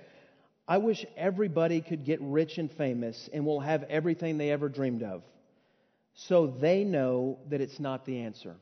I 0.66 0.78
wish 0.78 1.04
everybody 1.16 1.80
could 1.80 2.04
get 2.04 2.20
rich 2.20 2.58
and 2.58 2.70
famous 2.70 3.28
and 3.32 3.44
will 3.44 3.60
have 3.60 3.82
everything 3.84 4.38
they 4.38 4.50
ever 4.50 4.68
dreamed 4.68 5.02
of 5.02 5.22
so 6.14 6.46
they 6.46 6.84
know 6.84 7.38
that 7.48 7.60
it's 7.60 7.80
not 7.80 8.04
the 8.04 8.20
answer. 8.20 8.56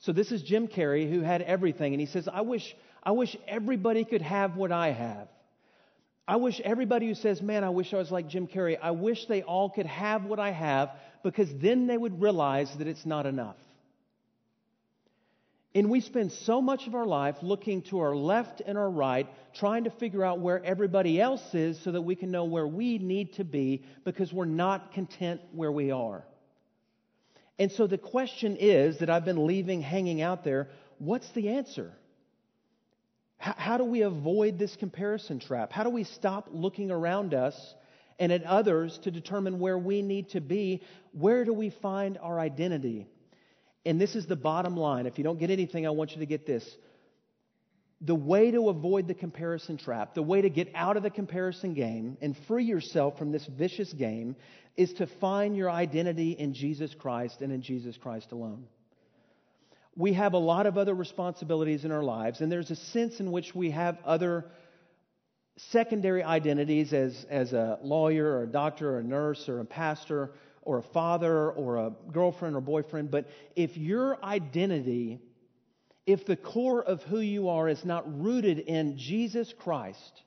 So 0.00 0.12
this 0.12 0.30
is 0.30 0.42
Jim 0.42 0.68
Carrey 0.68 1.10
who 1.10 1.20
had 1.20 1.42
everything 1.42 1.94
and 1.94 2.00
he 2.00 2.06
says, 2.06 2.28
I 2.32 2.42
wish, 2.42 2.76
I 3.02 3.12
wish 3.12 3.36
everybody 3.46 4.04
could 4.04 4.22
have 4.22 4.56
what 4.56 4.70
I 4.70 4.92
have. 4.92 5.28
I 6.26 6.36
wish 6.36 6.60
everybody 6.60 7.06
who 7.06 7.14
says, 7.14 7.40
Man, 7.40 7.64
I 7.64 7.70
wish 7.70 7.94
I 7.94 7.96
was 7.96 8.10
like 8.10 8.28
Jim 8.28 8.46
Carrey, 8.46 8.78
I 8.80 8.90
wish 8.90 9.26
they 9.26 9.42
all 9.42 9.70
could 9.70 9.86
have 9.86 10.24
what 10.24 10.38
I 10.38 10.50
have 10.50 10.90
because 11.22 11.48
then 11.56 11.86
they 11.86 11.96
would 11.96 12.20
realize 12.20 12.70
that 12.76 12.86
it's 12.86 13.06
not 13.06 13.26
enough. 13.26 13.56
And 15.74 15.90
we 15.90 16.00
spend 16.00 16.32
so 16.32 16.62
much 16.62 16.86
of 16.86 16.94
our 16.94 17.06
life 17.06 17.36
looking 17.42 17.82
to 17.82 18.00
our 18.00 18.16
left 18.16 18.62
and 18.64 18.78
our 18.78 18.90
right, 18.90 19.28
trying 19.54 19.84
to 19.84 19.90
figure 19.90 20.24
out 20.24 20.40
where 20.40 20.64
everybody 20.64 21.20
else 21.20 21.54
is 21.54 21.82
so 21.84 21.92
that 21.92 22.02
we 22.02 22.16
can 22.16 22.30
know 22.30 22.44
where 22.44 22.66
we 22.66 22.98
need 22.98 23.34
to 23.34 23.44
be 23.44 23.84
because 24.04 24.32
we're 24.32 24.46
not 24.46 24.92
content 24.92 25.40
where 25.52 25.70
we 25.70 25.90
are. 25.90 26.24
And 27.58 27.70
so 27.72 27.86
the 27.86 27.98
question 27.98 28.56
is 28.58 28.98
that 29.00 29.10
I've 29.10 29.24
been 29.24 29.46
leaving 29.46 29.82
hanging 29.82 30.22
out 30.22 30.44
there 30.44 30.68
what's 30.98 31.30
the 31.32 31.50
answer? 31.50 31.92
How 33.38 33.78
do 33.78 33.84
we 33.84 34.02
avoid 34.02 34.58
this 34.58 34.74
comparison 34.74 35.38
trap? 35.38 35.72
How 35.72 35.84
do 35.84 35.90
we 35.90 36.02
stop 36.02 36.48
looking 36.50 36.90
around 36.90 37.34
us 37.34 37.54
and 38.18 38.32
at 38.32 38.42
others 38.42 38.98
to 39.04 39.12
determine 39.12 39.60
where 39.60 39.78
we 39.78 40.02
need 40.02 40.30
to 40.30 40.40
be? 40.40 40.82
Where 41.12 41.44
do 41.44 41.52
we 41.52 41.70
find 41.70 42.18
our 42.18 42.40
identity? 42.40 43.06
And 43.84 44.00
this 44.00 44.14
is 44.16 44.26
the 44.26 44.36
bottom 44.36 44.76
line. 44.76 45.06
If 45.06 45.18
you 45.18 45.24
don't 45.24 45.38
get 45.38 45.50
anything, 45.50 45.86
I 45.86 45.90
want 45.90 46.12
you 46.12 46.18
to 46.18 46.26
get 46.26 46.46
this. 46.46 46.64
The 48.00 48.14
way 48.14 48.50
to 48.50 48.68
avoid 48.68 49.08
the 49.08 49.14
comparison 49.14 49.76
trap, 49.76 50.14
the 50.14 50.22
way 50.22 50.42
to 50.42 50.50
get 50.50 50.70
out 50.74 50.96
of 50.96 51.02
the 51.02 51.10
comparison 51.10 51.74
game 51.74 52.16
and 52.20 52.36
free 52.46 52.64
yourself 52.64 53.18
from 53.18 53.32
this 53.32 53.46
vicious 53.46 53.92
game 53.92 54.36
is 54.76 54.92
to 54.94 55.06
find 55.06 55.56
your 55.56 55.70
identity 55.70 56.32
in 56.32 56.54
Jesus 56.54 56.94
Christ 56.94 57.40
and 57.40 57.52
in 57.52 57.62
Jesus 57.62 57.96
Christ 57.96 58.30
alone. 58.30 58.66
We 59.96 60.12
have 60.12 60.34
a 60.34 60.38
lot 60.38 60.66
of 60.66 60.78
other 60.78 60.94
responsibilities 60.94 61.84
in 61.84 61.90
our 61.90 62.04
lives, 62.04 62.40
and 62.40 62.52
there's 62.52 62.70
a 62.70 62.76
sense 62.76 63.18
in 63.18 63.32
which 63.32 63.52
we 63.52 63.72
have 63.72 63.98
other 64.04 64.44
secondary 65.56 66.22
identities 66.22 66.92
as, 66.92 67.26
as 67.28 67.52
a 67.52 67.78
lawyer 67.82 68.24
or 68.24 68.42
a 68.44 68.46
doctor 68.46 68.94
or 68.94 68.98
a 69.00 69.02
nurse 69.02 69.48
or 69.48 69.58
a 69.58 69.64
pastor 69.64 70.30
or 70.68 70.78
a 70.78 70.82
father 70.82 71.50
or 71.50 71.76
a 71.78 71.92
girlfriend 72.12 72.54
or 72.54 72.60
boyfriend. 72.60 73.10
But 73.10 73.28
if 73.56 73.76
your 73.78 74.22
identity 74.22 75.18
if 76.08 76.24
the 76.24 76.36
core 76.36 76.82
of 76.82 77.02
who 77.02 77.20
you 77.20 77.50
are 77.50 77.68
is 77.68 77.84
not 77.84 78.22
rooted 78.22 78.60
in 78.60 78.96
Jesus 78.96 79.52
Christ, 79.52 80.22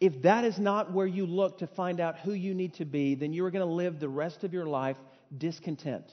if 0.00 0.20
that 0.20 0.44
is 0.44 0.58
not 0.58 0.92
where 0.92 1.06
you 1.06 1.24
look 1.24 1.60
to 1.60 1.66
find 1.66 1.98
out 1.98 2.18
who 2.18 2.34
you 2.34 2.52
need 2.52 2.74
to 2.74 2.84
be, 2.84 3.14
then 3.14 3.32
you 3.32 3.42
are 3.46 3.50
going 3.50 3.66
to 3.66 3.72
live 3.72 3.98
the 3.98 4.08
rest 4.10 4.44
of 4.44 4.52
your 4.52 4.66
life 4.66 4.98
discontent. 5.38 6.04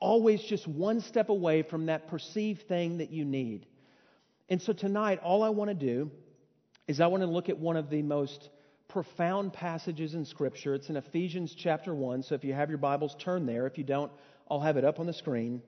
Always 0.00 0.42
just 0.42 0.68
one 0.68 1.00
step 1.00 1.30
away 1.30 1.62
from 1.62 1.86
that 1.86 2.08
perceived 2.08 2.68
thing 2.68 2.98
that 2.98 3.10
you 3.10 3.24
need. 3.24 3.64
And 4.50 4.60
so 4.60 4.74
tonight, 4.74 5.20
all 5.22 5.42
I 5.42 5.48
want 5.48 5.70
to 5.70 5.74
do 5.74 6.10
is 6.86 7.00
I 7.00 7.06
want 7.06 7.22
to 7.22 7.26
look 7.26 7.48
at 7.48 7.56
one 7.56 7.78
of 7.78 7.88
the 7.88 8.02
most 8.02 8.50
profound 8.88 9.52
passages 9.52 10.14
in 10.14 10.24
Scripture. 10.24 10.74
It's 10.74 10.88
in 10.88 10.96
Ephesians 10.96 11.54
chapter 11.56 11.94
1. 11.94 12.22
So 12.22 12.34
if 12.34 12.44
you 12.44 12.54
have 12.54 12.68
your 12.68 12.78
Bibles, 12.78 13.16
turn 13.18 13.46
there. 13.46 13.66
If 13.66 13.78
you 13.78 13.84
don't, 13.84 14.10
I'll 14.50 14.60
have 14.60 14.76
it 14.76 14.84
up 14.84 15.00
on 15.00 15.06
the 15.06 15.12
screen. 15.12 15.62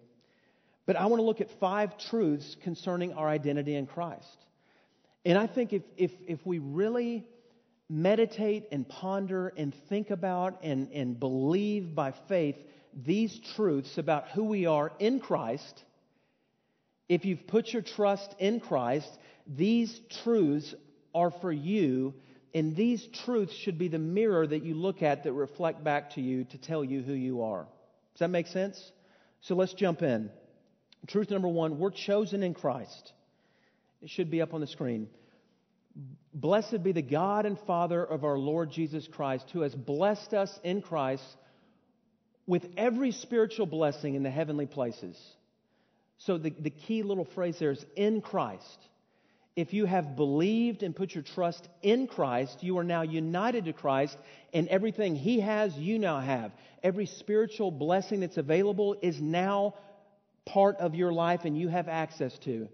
But 0.87 0.97
I 0.97 1.07
want 1.07 1.21
to 1.21 1.25
look 1.25 1.41
at 1.41 1.51
five 1.61 1.99
truths 1.99 2.57
concerning 2.63 3.13
our 3.13 3.29
identity 3.29 3.75
in 3.75 3.87
Christ. 3.87 4.47
And 5.25 5.37
I 5.37 5.47
think 5.47 5.73
if, 5.73 5.83
if, 5.97 6.13
if 6.27 6.47
we 6.47 6.59
really 6.59 7.27
meditate 7.91 8.69
and 8.73 8.89
ponder 8.89 9.53
and 9.57 9.75
think 9.89 10.11
about 10.11 10.63
and, 10.63 10.91
and 10.93 11.19
believe 11.19 11.95
by 11.95 12.13
faith 12.29 12.57
these 12.95 13.39
truths 13.55 13.99
about 13.99 14.29
who 14.29 14.45
we 14.45 14.67
are 14.67 14.93
in 14.99 15.21
Christ, 15.21 15.85
if 17.09 17.25
you've 17.25 17.47
put 17.47 17.73
your 17.73 17.83
trust 17.83 18.35
in 18.39 18.61
Christ, 18.61 19.11
these 19.47 20.01
truths 20.23 20.75
are 21.15 21.31
for 21.31 21.53
you, 21.53 22.15
and 22.55 22.75
these 22.75 23.07
truths 23.25 23.55
should 23.55 23.78
be 23.78 23.88
the 23.88 23.99
mirror 23.99 24.47
that 24.47 24.64
you 24.64 24.75
look 24.75 25.02
at 25.02 25.25
that 25.25 25.33
reflect 25.33 25.85
back 25.85 26.14
to 26.14 26.21
you 26.21 26.45
to 26.45 26.59
tell 26.59 26.83
you 26.83 27.02
who 27.02 27.12
you 27.12 27.43
are. 27.43 27.67
Does 28.14 28.21
that 28.21 28.28
make 28.28 28.47
sense? 28.47 28.93
So 29.40 29.55
let's 29.55 29.75
jump 29.75 30.02
in. 30.02 30.31
Truth 31.07 31.31
number 31.31 31.49
one 31.49 31.78
we're 31.78 31.90
chosen 31.90 32.43
in 32.43 32.55
Christ. 32.55 33.12
It 34.02 34.11
should 34.11 34.31
be 34.31 34.40
up 34.40 34.55
on 34.55 34.61
the 34.61 34.67
screen. 34.67 35.09
Blessed 36.33 36.83
be 36.83 36.93
the 36.93 37.02
God 37.02 37.47
and 37.47 37.59
Father 37.61 38.05
of 38.05 38.25
our 38.25 38.38
Lord 38.38 38.71
Jesus 38.71 39.09
Christ, 39.09 39.50
who 39.52 39.62
has 39.62 39.75
blessed 39.75 40.33
us 40.35 40.57
in 40.62 40.83
Christ 40.83 41.25
with 42.47 42.64
every 42.76 43.11
spiritual 43.12 43.67
blessing 43.67 44.14
in 44.14 44.23
the 44.23 44.31
heavenly 44.31 44.67
places. 44.67 45.21
So, 46.19 46.38
the, 46.38 46.50
the 46.50 46.71
key 46.71 47.02
little 47.02 47.25
phrase 47.25 47.59
there 47.59 47.71
is 47.71 47.85
in 47.97 48.21
Christ. 48.21 48.78
If 49.59 49.73
you 49.73 49.87
have 49.87 50.15
believed 50.15 50.85
and 50.85 50.95
put 50.95 51.17
your 51.17 51.25
trust 51.25 51.69
in 51.83 52.07
Christ, 52.07 52.62
you 52.62 52.79
are 52.79 52.85
now 52.85 53.03
united 53.03 53.65
to 53.65 53.73
Christ, 53.73 54.17
and 54.55 54.69
everything 54.69 55.17
He 55.17 55.41
has, 55.41 55.75
you 55.75 55.99
now 55.99 56.21
have. 56.21 56.53
Every 56.81 57.07
spiritual 57.07 57.73
blessing 57.73 58.21
that's 58.21 58.37
available 58.37 58.95
is 59.03 59.21
now 59.21 59.75
part 60.45 60.77
of 60.77 60.95
your 60.95 61.12
life 61.12 61.41
and 61.43 61.59
you 61.59 61.67
have 61.67 61.88
access 61.88 62.38
to. 62.45 62.69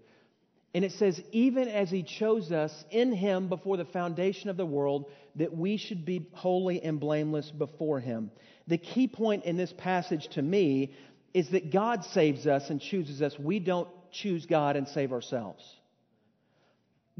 And 0.75 0.85
it 0.85 0.91
says, 0.91 1.19
even 1.31 1.69
as 1.69 1.89
He 1.89 2.03
chose 2.03 2.51
us 2.51 2.71
in 2.91 3.13
Him 3.13 3.49
before 3.49 3.77
the 3.77 3.85
foundation 3.85 4.51
of 4.51 4.57
the 4.57 4.63
world, 4.63 5.09
that 5.37 5.57
we 5.57 5.77
should 5.77 6.05
be 6.05 6.29
holy 6.33 6.83
and 6.83 6.99
blameless 6.99 7.49
before 7.49 7.99
Him. 7.99 8.29
The 8.67 8.77
key 8.77 9.07
point 9.07 9.45
in 9.45 9.57
this 9.57 9.73
passage 9.75 10.27
to 10.33 10.41
me 10.43 10.93
is 11.33 11.49
that 11.49 11.73
God 11.73 12.05
saves 12.05 12.45
us 12.45 12.69
and 12.69 12.79
chooses 12.79 13.23
us. 13.23 13.39
We 13.39 13.57
don't 13.57 13.89
choose 14.11 14.45
God 14.45 14.75
and 14.75 14.87
save 14.87 15.11
ourselves. 15.11 15.63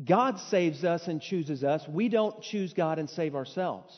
God 0.04 0.40
saves 0.50 0.84
us 0.84 1.08
and 1.08 1.22
chooses 1.22 1.64
us. 1.64 1.88
We 1.88 2.10
don't 2.10 2.42
choose 2.42 2.74
God 2.74 3.00
and 3.00 3.10
save 3.10 3.36
ourselves. 3.36 3.96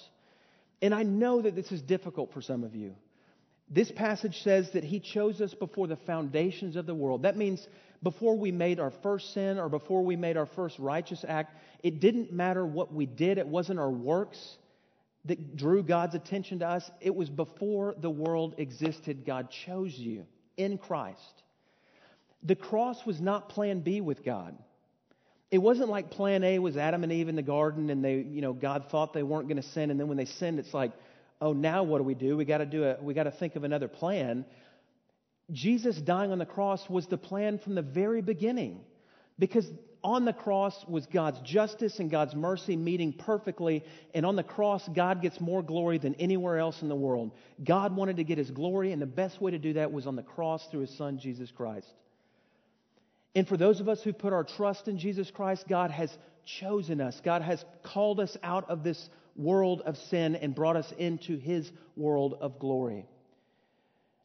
And 0.82 0.94
I 0.94 1.04
know 1.04 1.42
that 1.42 1.56
this 1.56 1.72
is 1.72 1.82
difficult 1.82 2.34
for 2.34 2.42
some 2.42 2.63
of 2.63 2.75
you. 2.75 2.96
This 3.70 3.92
passage 3.92 4.42
says 4.44 4.70
that 4.74 4.84
He 4.84 5.00
chose 5.00 5.42
us 5.42 5.54
before 5.54 5.88
the 5.88 5.96
foundations 5.96 6.75
of 6.75 6.86
the 6.86 6.94
world. 6.94 7.24
That 7.24 7.36
means 7.36 7.68
before 8.04 8.38
we 8.38 8.51
made 8.51 8.80
our 8.80 8.94
first 9.01 9.34
sin 9.34 9.58
or 9.58 9.70
before 9.70 10.04
we 10.04 10.16
made 10.16 10.38
our 10.38 10.46
first 10.46 10.77
righteous 10.77 11.25
act, 11.27 11.56
it 11.84 12.00
didn't 12.00 12.32
matter 12.32 12.66
what 12.66 12.94
we 12.94 13.06
did. 13.06 13.39
It 13.39 13.48
wasn't 13.48 13.80
our 13.80 13.89
works 13.89 14.58
that 15.25 15.58
drew 15.58 15.84
God's 15.84 16.16
attention 16.16 16.60
to 16.60 16.68
us. 16.68 16.89
It 17.01 17.13
was 17.13 17.30
before 17.30 17.96
the 18.00 18.10
world 18.10 18.56
existed, 18.60 19.25
God 19.25 19.50
chose 19.66 19.94
you 19.94 20.25
in 20.56 20.77
Christ. 20.77 21.44
The 22.44 22.56
cross 22.56 23.06
was 23.06 23.20
not 23.20 23.50
plan 23.50 23.82
B 23.82 24.00
with 24.00 24.24
God. 24.24 24.58
It 25.50 25.60
wasn't 25.60 25.89
like 25.89 26.12
plan 26.12 26.44
A 26.44 26.60
was 26.60 26.75
Adam 26.75 27.04
and 27.04 27.12
Eve 27.12 27.30
in 27.30 27.36
the 27.36 27.42
garden 27.42 27.89
and 27.89 28.04
they, 28.04 28.16
you 28.16 28.42
know, 28.42 28.54
God 28.54 28.86
thought 28.92 29.13
they 29.13 29.24
weren't 29.24 29.48
going 29.48 29.62
to 29.62 29.70
sin 29.70 29.92
and 29.92 30.00
then 30.00 30.08
when 30.08 30.18
they 30.18 30.25
sinned 30.25 30.60
it's 30.60 30.74
like, 30.74 30.92
oh, 31.39 31.54
now 31.54 31.84
what 31.84 32.00
do 32.00 32.04
we 32.04 32.16
do? 32.16 32.36
We 32.36 32.46
got 32.46 32.58
to 32.58 32.66
do 32.66 32.84
a, 32.84 32.98
we 33.01 33.13
got 33.13 33.24
to 33.24 33.32
think 33.32 33.56
of 33.56 33.63
another 33.63 33.88
plan. 33.88 34.46
Jesus 35.51 35.96
dying 35.96 36.32
on 36.32 36.39
the 36.39 36.46
cross 36.46 36.89
was 36.89 37.08
the 37.08 37.18
plan 37.18 37.60
from 37.60 37.75
the 37.75 37.82
very 37.82 38.22
beginning 38.22 38.82
because 39.39 39.66
on 40.04 40.25
the 40.25 40.34
cross 40.34 40.74
was 40.88 41.06
God's 41.08 41.39
justice 41.42 42.00
and 42.00 42.10
God's 42.10 42.36
mercy 42.36 42.75
meeting 42.75 43.13
perfectly. 43.13 43.84
And 44.13 44.25
on 44.25 44.36
the 44.36 44.44
cross, 44.44 44.88
God 44.96 45.22
gets 45.22 45.39
more 45.42 45.63
glory 45.63 45.98
than 45.98 46.16
anywhere 46.16 46.58
else 46.58 46.82
in 46.82 46.89
the 46.89 46.96
world. 46.96 47.32
God 47.63 47.96
wanted 47.96 48.18
to 48.18 48.24
get 48.24 48.38
his 48.38 48.51
glory, 48.51 48.92
and 48.92 49.01
the 49.01 49.06
best 49.06 49.42
way 49.42 49.51
to 49.51 49.58
do 49.58 49.74
that 49.74 49.92
was 49.92 50.08
on 50.08 50.16
the 50.16 50.24
cross 50.24 50.66
through 50.70 50.82
his 50.82 50.98
son, 50.98 51.20
Jesus 51.20 51.51
Christ. 51.51 51.88
And 53.38 53.48
for 53.48 53.56
those 53.56 53.82
of 53.82 53.88
us 53.88 54.01
who 54.01 54.13
put 54.13 54.34
our 54.34 54.44
trust 54.44 54.88
in 54.88 54.98
Jesus 54.98 55.29
Christ, 55.29 55.67
God 55.67 55.91
has 55.91 56.10
chosen 56.44 57.00
us. 57.00 57.22
God 57.24 57.44
has 57.44 57.63
called 57.84 58.20
us 58.20 58.36
out 58.41 58.67
of 58.67 58.84
this 58.84 59.12
world 59.36 59.84
of 59.86 59.96
sin 59.96 60.36
and 60.36 60.56
brought 60.56 60.75
us 60.75 60.91
into 60.98 61.38
his 61.38 61.72
world 61.96 62.36
of 62.41 62.58
glory. 62.58 63.06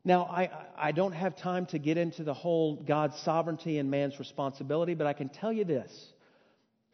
Now, 0.03 0.23
I, 0.25 0.49
I 0.79 0.93
don't 0.93 1.13
have 1.13 1.37
time 1.37 1.67
to 1.67 1.79
get 1.79 1.99
into 1.99 2.25
the 2.25 2.33
whole 2.33 2.77
God's 2.77 3.19
sovereignty 3.19 3.77
and 3.77 3.91
man's 3.91 4.19
responsibility, 4.19 4.95
but 4.95 5.07
I 5.07 5.13
can 5.13 5.29
tell 5.29 5.53
you 5.53 5.67
this. 5.67 5.93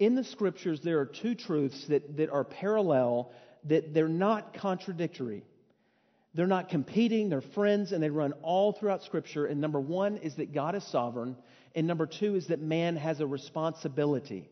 In 0.00 0.16
the 0.16 0.24
scriptures, 0.24 0.80
there 0.80 0.98
are 0.98 1.06
two 1.06 1.36
truths 1.36 1.86
that, 1.86 2.16
that 2.16 2.30
are 2.30 2.42
parallel, 2.42 3.30
that 3.66 3.94
they're 3.94 4.08
not 4.08 4.54
contradictory. 4.54 5.44
They're 6.38 6.46
not 6.46 6.68
competing, 6.68 7.30
they're 7.30 7.40
friends, 7.40 7.90
and 7.90 8.00
they 8.00 8.10
run 8.10 8.32
all 8.42 8.70
throughout 8.70 9.02
Scripture. 9.02 9.46
And 9.46 9.60
number 9.60 9.80
one 9.80 10.18
is 10.18 10.36
that 10.36 10.54
God 10.54 10.76
is 10.76 10.84
sovereign, 10.84 11.34
and 11.74 11.84
number 11.84 12.06
two 12.06 12.36
is 12.36 12.46
that 12.46 12.60
man 12.60 12.94
has 12.94 13.18
a 13.18 13.26
responsibility. 13.26 14.48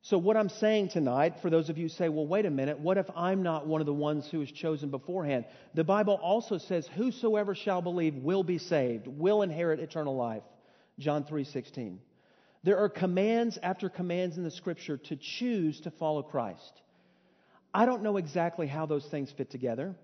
So, 0.00 0.16
what 0.16 0.38
I'm 0.38 0.48
saying 0.48 0.88
tonight, 0.88 1.34
for 1.42 1.50
those 1.50 1.68
of 1.68 1.76
you 1.76 1.84
who 1.84 1.88
say, 1.90 2.08
well, 2.08 2.26
wait 2.26 2.46
a 2.46 2.50
minute, 2.50 2.78
what 2.78 2.96
if 2.96 3.04
I'm 3.14 3.42
not 3.42 3.66
one 3.66 3.82
of 3.82 3.86
the 3.86 3.92
ones 3.92 4.26
who 4.30 4.40
is 4.40 4.50
chosen 4.50 4.88
beforehand? 4.88 5.44
The 5.74 5.84
Bible 5.84 6.14
also 6.14 6.56
says, 6.56 6.88
whosoever 6.96 7.54
shall 7.54 7.82
believe 7.82 8.14
will 8.14 8.42
be 8.42 8.56
saved, 8.56 9.06
will 9.06 9.42
inherit 9.42 9.80
eternal 9.80 10.16
life. 10.16 10.44
John 10.98 11.24
3 11.24 11.44
16. 11.44 12.00
There 12.62 12.78
are 12.78 12.88
commands 12.88 13.58
after 13.62 13.90
commands 13.90 14.38
in 14.38 14.44
the 14.44 14.50
scripture 14.50 14.96
to 14.96 15.16
choose 15.16 15.82
to 15.82 15.90
follow 15.90 16.22
Christ. 16.22 16.80
I 17.74 17.84
don't 17.84 18.02
know 18.02 18.16
exactly 18.16 18.66
how 18.66 18.86
those 18.86 19.04
things 19.10 19.30
fit 19.30 19.50
together. 19.50 19.94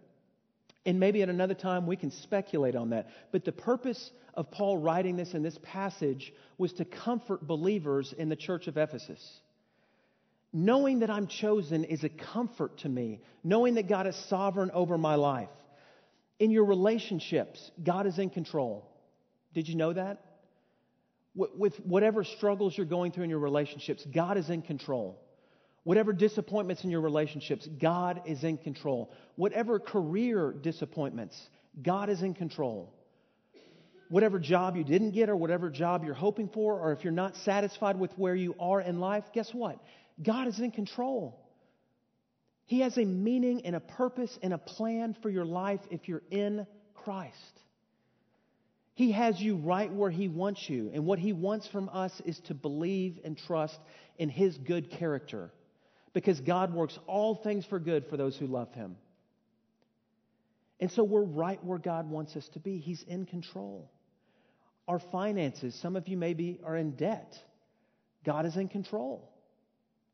And 0.87 1.01
maybe 1.01 1.23
at 1.23 1.29
another 1.29 1.55
time 1.55 1.87
we 1.87 1.97
can 1.97 2.11
speculate 2.11 2.77
on 2.77 2.91
that. 2.91 3.09
But 3.33 3.45
the 3.45 3.53
purpose 3.53 4.11
of 4.35 4.51
Paul 4.51 4.79
writing 4.79 5.17
this 5.17 5.33
in 5.33 5.43
this 5.43 5.59
passage 5.63 6.33
was 6.59 6.73
to 6.75 6.85
comfort 6.85 7.47
believers 7.47 8.15
in 8.17 8.29
the 8.29 8.37
church 8.37 8.67
of 8.67 8.77
Ephesus. 8.77 9.41
Knowing 10.53 11.01
that 11.01 11.11
I'm 11.11 11.27
chosen 11.27 11.85
is 11.85 12.05
a 12.05 12.09
comfort 12.09 12.79
to 12.79 12.89
me, 12.89 13.21
knowing 13.43 13.75
that 13.75 13.89
God 13.89 14.07
is 14.07 14.17
sovereign 14.29 14.71
over 14.73 14.99
my 14.99 15.15
life. 15.15 15.49
In 16.39 16.51
your 16.51 16.65
relationships, 16.65 17.71
God 17.83 18.07
is 18.07 18.19
in 18.19 18.31
control. 18.31 18.89
Did 19.55 19.69
you 19.69 19.77
know 19.77 19.93
that? 19.93 20.23
With 21.35 21.75
whatever 21.81 22.23
struggles 22.23 22.77
you're 22.77 22.87
going 22.87 23.11
through 23.11 23.25
in 23.25 23.31
your 23.31 23.41
relationships, 23.41 24.07
God 24.13 24.37
is 24.37 24.51
in 24.51 24.63
control. 24.63 25.21
Whatever 25.85 26.13
disappointments 26.13 26.83
in 26.83 26.91
your 26.91 27.03
relationships, 27.03 27.69
God 27.81 28.23
is 28.27 28.43
in 28.43 28.59
control. 28.59 29.13
Whatever 29.37 29.79
career 29.79 30.53
disappointments, 30.53 31.41
God 31.83 32.09
is 32.09 32.23
in 32.23 32.35
control. 32.35 32.93
whatever 34.09 34.39
job 34.39 34.77
you 34.77 34.85
didn't 34.85 35.11
get 35.11 35.29
or 35.29 35.37
whatever 35.37 35.71
job 35.71 36.05
you're 36.05 36.15
hoping 36.15 36.49
for, 36.49 36.79
or 36.79 36.93
if 36.93 37.03
you're 37.05 37.13
not 37.13 37.37
satisfied 37.39 37.99
with 37.99 38.13
where 38.17 38.35
you 38.35 38.55
are 38.61 38.81
in 38.81 39.01
life, 39.01 39.25
guess 39.33 39.53
what? 39.53 39.79
God 40.23 40.47
is 40.47 40.61
in 40.61 40.71
control. 40.71 41.41
He 42.67 42.81
has 42.81 42.97
a 42.97 43.05
meaning 43.05 43.67
and 43.67 43.77
a 43.77 43.81
purpose 43.81 44.39
and 44.43 44.53
a 44.55 44.59
plan 44.59 45.17
for 45.21 45.29
your 45.31 45.45
life 45.45 45.81
if 45.91 46.09
you're 46.09 46.23
in 46.31 46.67
Christ. 46.95 47.35
He 48.95 49.13
has 49.13 49.41
you 49.41 49.57
right 49.57 49.93
where 49.93 50.11
He 50.11 50.29
wants 50.29 50.69
you. 50.69 50.91
And 50.95 51.05
what 51.05 51.19
He 51.19 51.33
wants 51.33 51.67
from 51.67 51.89
us 51.89 52.13
is 52.25 52.39
to 52.47 52.55
believe 52.55 53.19
and 53.25 53.37
trust 53.37 53.79
in 54.19 54.29
His 54.29 54.57
good 54.57 54.91
character. 54.93 55.51
Because 56.15 56.41
God 56.41 56.73
works 56.73 56.99
all 57.07 57.35
things 57.35 57.67
for 57.67 57.79
good 57.79 58.07
for 58.07 58.17
those 58.17 58.39
who 58.39 58.47
love 58.47 58.73
Him. 58.73 58.97
And 60.81 60.91
so 60.91 61.05
we're 61.05 61.23
right 61.23 61.63
where 61.63 61.79
God 61.79 62.09
wants 62.09 62.37
us 62.37 62.49
to 62.51 62.59
be. 62.61 62.79
He's 62.79 63.03
in 63.03 63.27
control. 63.27 63.91
Our 64.89 64.99
finances, 64.99 65.75
some 65.75 65.97
of 65.97 66.09
you 66.09 66.17
maybe 66.17 66.61
are 66.65 66.77
in 66.77 66.93
debt. 66.93 67.39
God 68.25 68.47
is 68.47 68.57
in 68.57 68.69
control. 68.69 69.31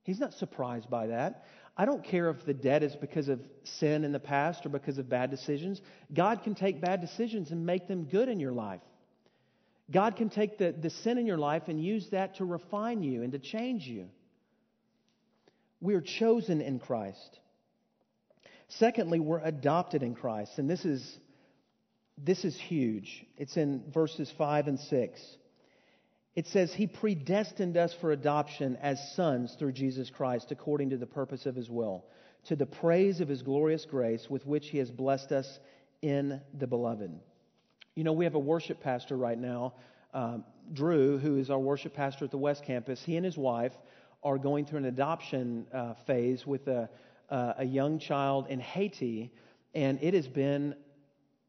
He's 0.03 0.19
not 0.19 0.35
surprised 0.35 0.91
by 0.91 1.09
that. 1.09 1.45
I 1.77 1.85
don't 1.85 2.03
care 2.03 2.31
if 2.31 2.45
the 2.45 2.55
debt 2.55 2.83
is 2.83 2.97
because 2.97 3.29
of 3.29 3.41
sin 3.65 4.05
in 4.05 4.13
the 4.13 4.21
past 4.21 4.67
or 4.67 4.69
because 4.69 4.99
of 4.99 5.09
bad 5.09 5.31
decisions. 5.31 5.81
God 6.13 6.43
can 6.43 6.55
take 6.55 6.81
bad 6.81 7.01
decisions 7.01 7.53
and 7.53 7.65
make 7.65 7.89
them 7.89 8.05
good 8.05 8.29
in 8.29 8.41
your 8.41 8.53
life. 8.53 8.81
God 9.91 10.17
can 10.17 10.31
take 10.31 10.59
the, 10.59 10.73
the 10.73 10.91
sin 10.91 11.19
in 11.19 11.27
your 11.27 11.39
life 11.39 11.65
and 11.69 11.83
use 11.83 12.09
that 12.11 12.37
to 12.37 12.45
refine 12.45 13.03
you 13.03 13.23
and 13.23 13.33
to 13.33 13.39
change 13.39 13.87
you. 13.87 14.09
We 15.81 15.95
are 15.95 16.01
chosen 16.01 16.61
in 16.61 16.79
Christ. 16.79 17.39
Secondly, 18.69 19.19
we're 19.19 19.41
adopted 19.41 20.03
in 20.03 20.15
Christ. 20.15 20.59
And 20.59 20.69
this 20.69 20.85
is, 20.85 21.19
this 22.19 22.45
is 22.45 22.57
huge. 22.57 23.25
It's 23.37 23.57
in 23.57 23.85
verses 23.93 24.33
5 24.37 24.69
and 24.69 24.79
6. 24.79 25.37
It 26.37 26.47
says, 26.47 26.73
He 26.73 26.87
predestined 26.87 27.77
us 27.77 27.95
for 28.01 28.13
adoption 28.13 28.77
as 28.81 29.15
sons 29.15 29.57
through 29.59 29.73
Jesus 29.73 30.11
Christ, 30.11 30.53
according 30.53 30.91
to 30.91 30.97
the 30.97 31.07
purpose 31.07 31.47
of 31.47 31.57
His 31.57 31.69
will, 31.69 32.05
to 32.47 32.57
the 32.57 32.67
praise 32.67 33.21
of 33.21 33.29
His 33.29 33.43
glorious 33.43 33.85
grace 33.85 34.29
with 34.31 34.47
which 34.47 34.69
He 34.69 34.79
has 34.79 34.91
blessed 34.91 35.33
us 35.33 35.59
in 36.03 36.41
the 36.57 36.67
beloved. 36.67 37.11
You 37.97 38.05
know, 38.05 38.13
we 38.13 38.25
have 38.25 38.37
a 38.37 38.39
worship 38.39 38.81
pastor 38.81 39.17
right 39.17 39.39
now, 39.39 39.75
um, 40.15 40.45
Drew, 40.73 41.19
who 41.19 41.37
is 41.37 41.51
our 41.51 41.59
worship 41.59 41.95
pastor 41.95 42.25
at 42.25 42.31
the 42.31 42.39
West 42.39 42.65
Campus. 42.65 43.03
He 43.05 43.17
and 43.17 43.25
his 43.25 43.37
wife 43.37 43.73
are 44.23 44.39
going 44.39 44.67
through 44.67 44.79
an 44.79 44.85
adoption 44.87 45.67
uh, 45.73 45.95
phase 46.07 46.47
with 46.47 46.67
a, 46.69 46.89
uh, 47.31 47.55
a 47.59 47.65
young 47.65 47.99
child 47.99 48.47
in 48.49 48.61
Haiti, 48.61 49.33
and 49.75 49.99
it 50.03 50.15
has 50.15 50.29
been 50.29 50.75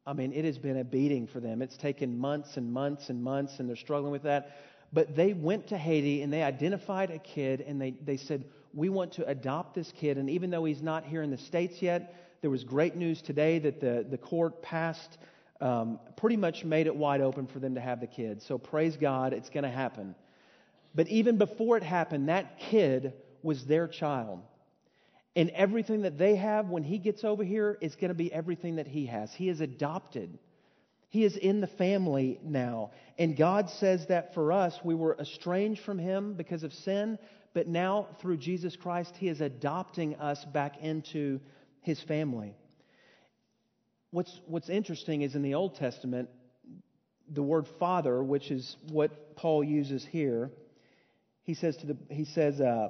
I 0.06 0.14
mean, 0.14 0.34
it 0.34 0.46
has 0.46 0.58
been 0.58 0.78
a 0.78 0.84
beating 0.84 1.28
for 1.28 1.40
them. 1.40 1.62
It's 1.62 1.78
taken 1.78 2.18
months 2.18 2.58
and 2.58 2.74
months 2.74 3.10
and 3.10 3.24
months, 3.24 3.60
and 3.60 3.70
they're 3.70 3.76
struggling 3.76 4.12
with 4.12 4.24
that. 4.24 4.58
But 4.94 5.16
they 5.16 5.34
went 5.34 5.68
to 5.68 5.78
Haiti 5.78 6.22
and 6.22 6.34
they 6.34 6.44
identified 6.44 7.12
a 7.12 7.20
kid 7.20 7.62
and 7.62 7.82
they, 7.82 7.92
they 7.92 8.18
said, 8.18 8.44
We 8.74 8.90
want 8.90 9.14
to 9.14 9.28
adopt 9.28 9.74
this 9.74 9.92
kid. 9.92 10.18
And 10.18 10.30
even 10.30 10.50
though 10.50 10.66
he's 10.66 10.82
not 10.82 11.06
here 11.06 11.22
in 11.22 11.32
the 11.32 11.38
States 11.38 11.82
yet, 11.82 12.16
there 12.42 12.50
was 12.50 12.64
great 12.64 12.96
news 12.96 13.22
today 13.22 13.60
that 13.60 13.80
the, 13.80 14.06
the 14.10 14.18
court 14.18 14.62
passed, 14.62 15.18
um, 15.62 16.00
pretty 16.18 16.36
much 16.36 16.66
made 16.66 16.88
it 16.88 16.96
wide 16.96 17.22
open 17.22 17.48
for 17.48 17.60
them 17.60 17.76
to 17.76 17.82
have 17.82 18.02
the 18.02 18.08
kid. 18.08 18.42
So 18.42 18.58
praise 18.58 18.98
God, 18.98 19.34
it's 19.34 19.50
going 19.50 19.64
to 19.64 19.70
happen. 19.70 20.16
But 20.94 21.08
even 21.08 21.38
before 21.38 21.78
it 21.78 21.84
happened, 21.84 22.30
that 22.30 22.60
kid 22.60 23.14
was 23.44 23.66
their 23.66 23.88
child. 23.88 24.42
And 25.36 25.50
everything 25.52 26.02
that 26.02 26.18
they 26.18 26.36
have 26.36 26.70
when 26.70 26.84
he 26.84 26.98
gets 26.98 27.24
over 27.24 27.44
here 27.44 27.78
is 27.80 27.96
going 27.96 28.10
to 28.10 28.16
be 28.16 28.32
everything 28.34 28.76
that 28.76 28.88
he 28.88 29.06
has. 29.06 29.34
He 29.34 29.48
is 29.48 29.62
adopted. 29.62 30.38
He 31.12 31.26
is 31.26 31.36
in 31.36 31.60
the 31.60 31.68
family 31.68 32.40
now. 32.42 32.92
And 33.18 33.36
God 33.36 33.70
says 33.70 34.08
that 34.08 34.34
for 34.34 34.54
us, 34.54 34.80
we 34.82 34.96
were 34.96 35.18
estranged 35.20 35.82
from 35.84 36.00
Him 36.00 36.34
because 36.34 36.64
of 36.64 36.74
sin, 36.74 37.20
but 37.54 37.68
now 37.68 38.08
through 38.22 38.38
Jesus 38.38 38.78
Christ, 38.78 39.16
He 39.18 39.28
is 39.28 39.42
adopting 39.42 40.16
us 40.16 40.44
back 40.46 40.82
into 40.82 41.42
His 41.82 42.02
family. 42.02 42.56
What's, 44.12 44.40
what's 44.48 44.70
interesting 44.70 45.22
is 45.22 45.36
in 45.36 45.42
the 45.42 45.56
Old 45.56 45.76
Testament, 45.76 46.30
the 47.30 47.44
word 47.44 47.68
father, 47.78 48.24
which 48.24 48.50
is 48.50 48.78
what 48.90 49.36
Paul 49.36 49.66
uses 49.66 50.06
here, 50.06 50.50
he 51.52 51.56
says, 51.56 51.76
to 51.76 51.86
the, 51.86 51.98
he 52.10 52.24
says 52.24 52.62
uh, 52.62 52.88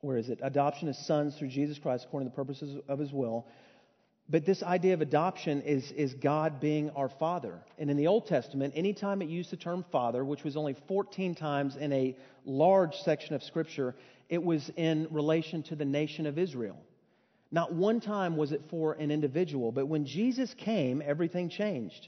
where 0.00 0.16
is 0.16 0.28
it? 0.28 0.38
Adoption 0.42 0.88
as 0.88 0.96
sons 1.06 1.36
through 1.36 1.48
Jesus 1.48 1.76
Christ 1.76 2.04
according 2.06 2.28
to 2.28 2.30
the 2.30 2.36
purposes 2.36 2.80
of 2.88 3.00
His 3.00 3.12
will. 3.12 3.48
But 4.28 4.46
this 4.46 4.62
idea 4.62 4.94
of 4.94 5.00
adoption 5.00 5.60
is, 5.62 5.90
is 5.90 6.14
God 6.14 6.60
being 6.60 6.90
our 6.90 7.08
father. 7.08 7.58
And 7.78 7.90
in 7.90 7.96
the 7.96 8.06
Old 8.06 8.28
Testament, 8.28 8.74
anytime 8.76 9.22
it 9.22 9.28
used 9.28 9.50
the 9.50 9.56
term 9.56 9.84
father, 9.90 10.24
which 10.24 10.44
was 10.44 10.56
only 10.56 10.76
14 10.86 11.34
times 11.34 11.74
in 11.74 11.92
a 11.92 12.16
large 12.44 12.94
section 12.94 13.34
of 13.34 13.42
Scripture, 13.42 13.96
it 14.28 14.40
was 14.40 14.70
in 14.76 15.08
relation 15.10 15.64
to 15.64 15.74
the 15.74 15.84
nation 15.84 16.26
of 16.26 16.38
Israel. 16.38 16.78
Not 17.50 17.74
one 17.74 17.98
time 17.98 18.36
was 18.36 18.52
it 18.52 18.62
for 18.70 18.92
an 18.92 19.10
individual, 19.10 19.72
but 19.72 19.86
when 19.86 20.06
Jesus 20.06 20.54
came, 20.54 21.02
everything 21.04 21.48
changed. 21.48 22.06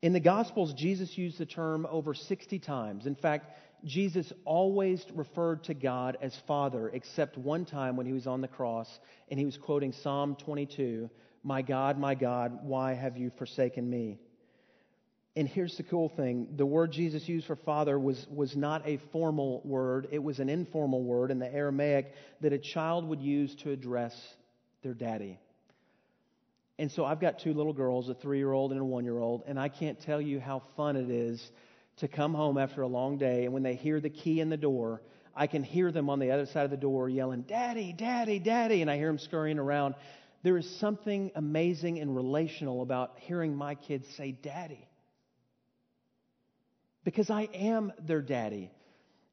In 0.00 0.12
the 0.12 0.20
Gospels, 0.20 0.74
Jesus 0.74 1.16
used 1.16 1.38
the 1.38 1.46
term 1.46 1.86
over 1.88 2.12
60 2.14 2.58
times. 2.58 3.06
In 3.06 3.14
fact, 3.14 3.46
Jesus 3.84 4.32
always 4.44 5.04
referred 5.14 5.64
to 5.64 5.74
God 5.74 6.16
as 6.20 6.34
Father, 6.46 6.88
except 6.88 7.36
one 7.36 7.64
time 7.64 7.96
when 7.96 8.06
he 8.06 8.12
was 8.12 8.26
on 8.26 8.40
the 8.40 8.48
cross 8.48 8.88
and 9.30 9.38
he 9.38 9.46
was 9.46 9.56
quoting 9.56 9.92
Psalm 9.92 10.36
22 10.36 11.10
My 11.42 11.62
God, 11.62 11.98
my 11.98 12.14
God, 12.14 12.60
why 12.62 12.94
have 12.94 13.16
you 13.16 13.30
forsaken 13.38 13.88
me? 13.88 14.18
And 15.34 15.48
here's 15.48 15.76
the 15.76 15.82
cool 15.82 16.10
thing 16.10 16.48
the 16.56 16.66
word 16.66 16.92
Jesus 16.92 17.28
used 17.28 17.46
for 17.46 17.56
father 17.56 17.98
was, 17.98 18.26
was 18.30 18.54
not 18.54 18.86
a 18.86 18.98
formal 19.10 19.62
word, 19.64 20.08
it 20.12 20.22
was 20.22 20.38
an 20.38 20.48
informal 20.48 21.02
word 21.02 21.30
in 21.30 21.38
the 21.38 21.52
Aramaic 21.52 22.12
that 22.40 22.52
a 22.52 22.58
child 22.58 23.08
would 23.08 23.20
use 23.20 23.54
to 23.56 23.70
address 23.70 24.14
their 24.82 24.94
daddy. 24.94 25.38
And 26.78 26.90
so 26.90 27.04
I've 27.04 27.20
got 27.20 27.38
two 27.38 27.54
little 27.54 27.72
girls, 27.72 28.08
a 28.08 28.14
three 28.14 28.38
year 28.38 28.52
old 28.52 28.72
and 28.72 28.80
a 28.80 28.84
one 28.84 29.04
year 29.04 29.18
old, 29.18 29.42
and 29.46 29.58
I 29.58 29.68
can't 29.68 30.00
tell 30.00 30.20
you 30.20 30.38
how 30.38 30.62
fun 30.76 30.96
it 30.96 31.10
is 31.10 31.50
to 31.96 32.08
come 32.08 32.34
home 32.34 32.58
after 32.58 32.82
a 32.82 32.86
long 32.86 33.18
day, 33.18 33.44
and 33.44 33.52
when 33.52 33.62
they 33.62 33.74
hear 33.74 34.00
the 34.00 34.10
key 34.10 34.40
in 34.40 34.48
the 34.48 34.56
door, 34.56 35.02
I 35.34 35.46
can 35.46 35.62
hear 35.62 35.90
them 35.90 36.10
on 36.10 36.18
the 36.18 36.30
other 36.30 36.46
side 36.46 36.64
of 36.64 36.70
the 36.70 36.76
door 36.76 37.08
yelling, 37.08 37.42
Daddy, 37.42 37.92
Daddy, 37.92 38.38
Daddy, 38.38 38.82
and 38.82 38.90
I 38.90 38.96
hear 38.96 39.06
them 39.06 39.18
scurrying 39.18 39.58
around. 39.58 39.94
There 40.42 40.56
is 40.56 40.68
something 40.68 41.30
amazing 41.34 41.98
and 41.98 42.14
relational 42.14 42.82
about 42.82 43.14
hearing 43.18 43.54
my 43.54 43.74
kids 43.74 44.08
say, 44.16 44.32
Daddy. 44.32 44.88
Because 47.04 47.30
I 47.30 47.42
am 47.54 47.92
their 47.98 48.20
daddy. 48.20 48.70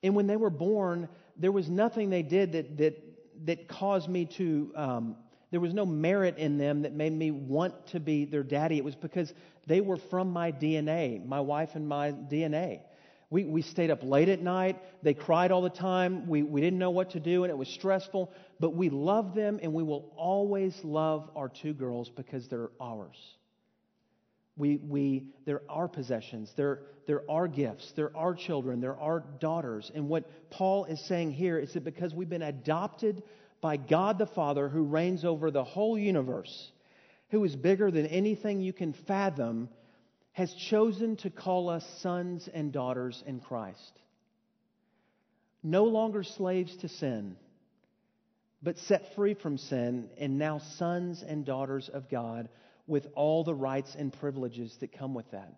And 0.01 0.15
when 0.15 0.27
they 0.27 0.37
were 0.37 0.49
born, 0.49 1.09
there 1.37 1.51
was 1.51 1.69
nothing 1.69 2.09
they 2.09 2.23
did 2.23 2.53
that, 2.53 2.77
that, 2.77 3.03
that 3.45 3.67
caused 3.67 4.09
me 4.09 4.25
to 4.25 4.71
um, 4.75 5.15
there 5.51 5.59
was 5.59 5.73
no 5.73 5.85
merit 5.85 6.37
in 6.37 6.57
them 6.57 6.83
that 6.83 6.93
made 6.93 7.13
me 7.13 7.31
want 7.31 7.87
to 7.87 7.99
be 7.99 8.25
their 8.25 8.43
daddy. 8.43 8.77
It 8.77 8.83
was 8.83 8.95
because 8.95 9.33
they 9.69 9.81
were 9.81 9.97
from 9.97 10.31
my 10.31 10.51
DNA, 10.51 11.23
my 11.23 11.39
wife 11.39 11.75
and 11.75 11.87
my 11.87 12.11
DNA. 12.11 12.81
We, 13.29 13.45
we 13.45 13.61
stayed 13.61 13.91
up 13.91 13.99
late 14.01 14.27
at 14.27 14.41
night. 14.41 14.77
They 15.03 15.13
cried 15.13 15.51
all 15.51 15.61
the 15.61 15.69
time. 15.69 16.27
We, 16.27 16.41
we 16.41 16.59
didn't 16.59 16.79
know 16.79 16.89
what 16.89 17.11
to 17.11 17.19
do, 17.19 17.43
and 17.43 17.51
it 17.51 17.57
was 17.57 17.67
stressful. 17.67 18.33
But 18.59 18.71
we 18.71 18.89
love 18.89 19.35
them, 19.35 19.59
and 19.61 19.71
we 19.71 19.83
will 19.83 20.11
always 20.17 20.75
love 20.83 21.29
our 21.35 21.49
two 21.49 21.73
girls 21.73 22.09
because 22.09 22.47
they're 22.47 22.71
ours. 22.81 23.15
We, 24.57 24.77
we, 24.77 25.27
they're 25.45 25.61
our 25.69 25.87
possessions. 25.87 26.51
They're, 26.57 26.79
they're 27.05 27.29
our 27.29 27.47
gifts. 27.47 27.93
They're 27.95 28.15
our 28.17 28.33
children. 28.33 28.81
They're 28.81 28.99
our 28.99 29.23
daughters. 29.39 29.91
And 29.93 30.09
what 30.09 30.49
Paul 30.49 30.85
is 30.85 30.99
saying 31.07 31.33
here 31.33 31.59
is 31.59 31.73
that 31.73 31.83
because 31.83 32.15
we've 32.15 32.27
been 32.27 32.41
adopted 32.41 33.21
by 33.61 33.77
God 33.77 34.17
the 34.17 34.25
Father 34.25 34.67
who 34.67 34.81
reigns 34.81 35.23
over 35.23 35.51
the 35.51 35.63
whole 35.63 35.95
universe, 35.95 36.71
who 37.29 37.43
is 37.43 37.55
bigger 37.55 37.91
than 37.91 38.05
anything 38.07 38.61
you 38.61 38.73
can 38.73 38.93
fathom, 38.93 39.69
has 40.31 40.53
chosen 40.53 41.15
to 41.17 41.29
call 41.29 41.69
us 41.69 41.85
sons 42.01 42.49
and 42.53 42.71
daughters 42.71 43.23
in 43.25 43.39
Christ. 43.39 43.99
No 45.61 45.85
longer 45.85 46.23
slaves 46.23 46.75
to 46.77 46.87
sin, 46.87 47.35
but 48.61 48.77
set 48.77 49.15
free 49.15 49.33
from 49.33 49.57
sin, 49.57 50.09
and 50.17 50.37
now 50.37 50.59
sons 50.77 51.23
and 51.23 51.45
daughters 51.45 51.89
of 51.89 52.09
God 52.09 52.49
with 52.87 53.07
all 53.15 53.43
the 53.43 53.53
rights 53.53 53.95
and 53.97 54.11
privileges 54.11 54.75
that 54.79 54.91
come 54.91 55.13
with 55.13 55.29
that. 55.31 55.53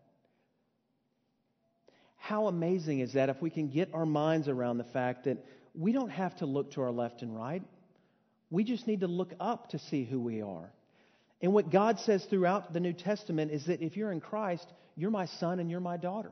How 2.18 2.48
amazing 2.48 3.00
is 3.00 3.14
that 3.14 3.30
if 3.30 3.42
we 3.42 3.50
can 3.50 3.70
get 3.70 3.94
our 3.94 4.06
minds 4.06 4.48
around 4.48 4.78
the 4.78 4.84
fact 4.84 5.26
that 5.26 5.44
we 5.74 5.92
don't 5.92 6.10
have 6.10 6.36
to 6.38 6.46
look 6.46 6.72
to 6.72 6.82
our 6.82 6.92
left 6.92 7.22
and 7.22 7.36
right? 7.36 7.64
We 8.50 8.64
just 8.64 8.86
need 8.86 9.00
to 9.00 9.08
look 9.08 9.34
up 9.40 9.70
to 9.70 9.80
see 9.80 10.04
who 10.04 10.20
we 10.20 10.42
are. 10.42 10.72
And 11.42 11.54
what 11.54 11.72
God 11.72 12.00
says 12.00 12.24
throughout 12.26 12.74
the 12.74 12.80
New 12.80 12.94
Testament 12.94 13.52
is 13.52 13.66
that 13.66 13.82
if 13.82 13.98
you're 13.98 14.12
in 14.12 14.22
Christ, 14.22 14.68
you're 14.96 15.12
my 15.12 15.26
son 15.26 15.60
and 15.60 15.72
you're 15.72 15.80
my 15.80 15.98
daughter. 15.98 16.32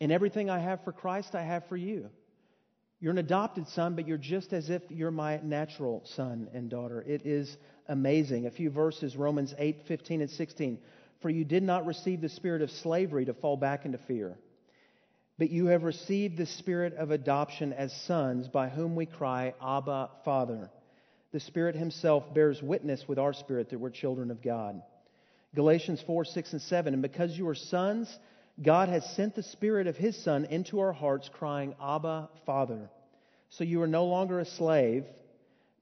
And 0.00 0.10
everything 0.10 0.50
I 0.50 0.58
have 0.58 0.82
for 0.82 0.92
Christ, 0.92 1.34
I 1.34 1.42
have 1.42 1.66
for 1.68 1.76
you. 1.76 2.10
You're 3.00 3.12
an 3.12 3.18
adopted 3.18 3.68
son, 3.68 3.94
but 3.94 4.06
you're 4.06 4.18
just 4.18 4.52
as 4.52 4.70
if 4.70 4.82
you're 4.88 5.10
my 5.10 5.38
natural 5.42 6.02
son 6.14 6.48
and 6.52 6.68
daughter. 6.70 7.02
It 7.02 7.26
is 7.26 7.56
amazing. 7.88 8.46
A 8.46 8.50
few 8.50 8.70
verses, 8.70 9.16
Romans 9.16 9.54
8, 9.58 9.82
15, 9.86 10.20
and 10.22 10.30
16. 10.30 10.78
For 11.20 11.30
you 11.30 11.44
did 11.44 11.62
not 11.62 11.86
receive 11.86 12.20
the 12.20 12.28
spirit 12.28 12.62
of 12.62 12.70
slavery 12.70 13.24
to 13.26 13.34
fall 13.34 13.56
back 13.56 13.84
into 13.84 13.98
fear, 13.98 14.36
but 15.38 15.50
you 15.50 15.66
have 15.66 15.84
received 15.84 16.36
the 16.36 16.46
spirit 16.46 16.94
of 16.94 17.10
adoption 17.10 17.72
as 17.72 17.92
sons, 18.06 18.48
by 18.48 18.68
whom 18.68 18.96
we 18.96 19.06
cry, 19.06 19.54
Abba, 19.64 20.10
Father. 20.24 20.70
The 21.32 21.40
Spirit 21.40 21.74
Himself 21.74 22.32
bears 22.32 22.62
witness 22.62 23.08
with 23.08 23.18
our 23.18 23.32
spirit 23.32 23.70
that 23.70 23.78
we're 23.78 23.90
children 23.90 24.30
of 24.30 24.42
God. 24.42 24.82
Galatians 25.54 26.02
4, 26.06 26.24
6, 26.24 26.52
and 26.52 26.62
7. 26.62 26.92
And 26.92 27.02
because 27.02 27.36
you 27.36 27.48
are 27.48 27.54
sons, 27.54 28.18
God 28.62 28.88
has 28.88 29.04
sent 29.16 29.34
the 29.34 29.42
Spirit 29.42 29.86
of 29.86 29.96
His 29.96 30.16
Son 30.22 30.44
into 30.46 30.80
our 30.80 30.92
hearts, 30.92 31.30
crying, 31.32 31.74
Abba, 31.82 32.28
Father. 32.46 32.90
So 33.50 33.64
you 33.64 33.82
are 33.82 33.88
no 33.88 34.06
longer 34.06 34.40
a 34.40 34.46
slave, 34.46 35.04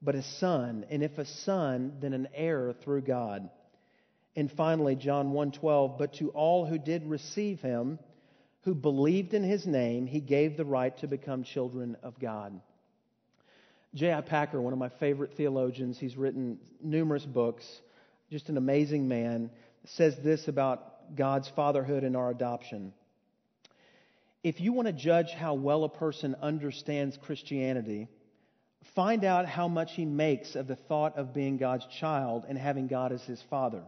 but 0.01 0.15
a 0.15 0.23
son, 0.23 0.85
and 0.89 1.03
if 1.03 1.17
a 1.17 1.25
son, 1.25 1.97
then 2.01 2.13
an 2.13 2.27
heir 2.33 2.73
through 2.83 3.01
God. 3.01 3.49
And 4.35 4.51
finally, 4.51 4.95
John 4.95 5.31
1:12, 5.31 5.97
but 5.97 6.13
to 6.13 6.29
all 6.29 6.65
who 6.65 6.77
did 6.77 7.05
receive 7.05 7.61
him, 7.61 7.99
who 8.63 8.73
believed 8.73 9.33
in 9.33 9.43
his 9.43 9.65
name, 9.67 10.07
he 10.07 10.19
gave 10.21 10.57
the 10.57 10.65
right 10.65 10.95
to 10.97 11.07
become 11.07 11.43
children 11.43 11.97
of 12.03 12.19
God. 12.19 12.59
J.I. 13.93 14.21
Packer, 14.21 14.61
one 14.61 14.73
of 14.73 14.79
my 14.79 14.89
favorite 14.99 15.33
theologians, 15.35 15.99
he's 15.99 16.15
written 16.15 16.59
numerous 16.81 17.25
books, 17.25 17.65
just 18.29 18.49
an 18.49 18.57
amazing 18.57 19.07
man, 19.07 19.51
says 19.85 20.15
this 20.23 20.47
about 20.47 21.15
God's 21.15 21.49
fatherhood 21.49 22.03
and 22.03 22.15
our 22.15 22.29
adoption. 22.29 22.93
If 24.43 24.61
you 24.61 24.71
want 24.73 24.87
to 24.87 24.93
judge 24.93 25.31
how 25.31 25.55
well 25.55 25.83
a 25.83 25.89
person 25.89 26.35
understands 26.41 27.17
Christianity, 27.17 28.07
find 28.95 29.23
out 29.23 29.45
how 29.45 29.67
much 29.67 29.91
he 29.93 30.05
makes 30.05 30.55
of 30.55 30.67
the 30.67 30.75
thought 30.75 31.17
of 31.17 31.33
being 31.33 31.57
God's 31.57 31.85
child 31.99 32.45
and 32.47 32.57
having 32.57 32.87
God 32.87 33.11
as 33.11 33.23
his 33.23 33.41
father. 33.49 33.83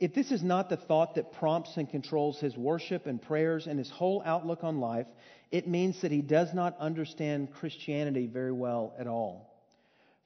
If 0.00 0.14
this 0.14 0.32
is 0.32 0.42
not 0.42 0.70
the 0.70 0.78
thought 0.78 1.16
that 1.16 1.34
prompts 1.34 1.76
and 1.76 1.88
controls 1.88 2.40
his 2.40 2.56
worship 2.56 3.06
and 3.06 3.20
prayers 3.20 3.66
and 3.66 3.78
his 3.78 3.90
whole 3.90 4.22
outlook 4.24 4.64
on 4.64 4.80
life, 4.80 5.06
it 5.52 5.68
means 5.68 6.00
that 6.00 6.10
he 6.10 6.22
does 6.22 6.54
not 6.54 6.78
understand 6.78 7.52
Christianity 7.52 8.26
very 8.26 8.52
well 8.52 8.94
at 8.98 9.06
all. 9.06 9.46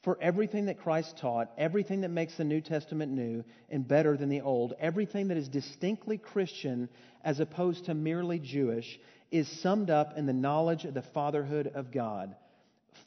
For 0.04 0.16
everything 0.20 0.66
that 0.66 0.78
Christ 0.78 1.16
taught, 1.16 1.50
everything 1.58 2.02
that 2.02 2.10
makes 2.10 2.36
the 2.36 2.44
New 2.44 2.60
Testament 2.60 3.10
new 3.10 3.42
and 3.68 3.88
better 3.88 4.16
than 4.16 4.28
the 4.28 4.42
Old, 4.42 4.74
everything 4.78 5.28
that 5.28 5.38
is 5.38 5.48
distinctly 5.48 6.18
Christian 6.18 6.88
as 7.24 7.40
opposed 7.40 7.86
to 7.86 7.94
merely 7.94 8.38
Jewish, 8.38 9.00
is 9.32 9.48
summed 9.60 9.90
up 9.90 10.16
in 10.16 10.26
the 10.26 10.32
knowledge 10.32 10.84
of 10.84 10.94
the 10.94 11.02
fatherhood 11.02 11.72
of 11.74 11.90
God. 11.90 12.36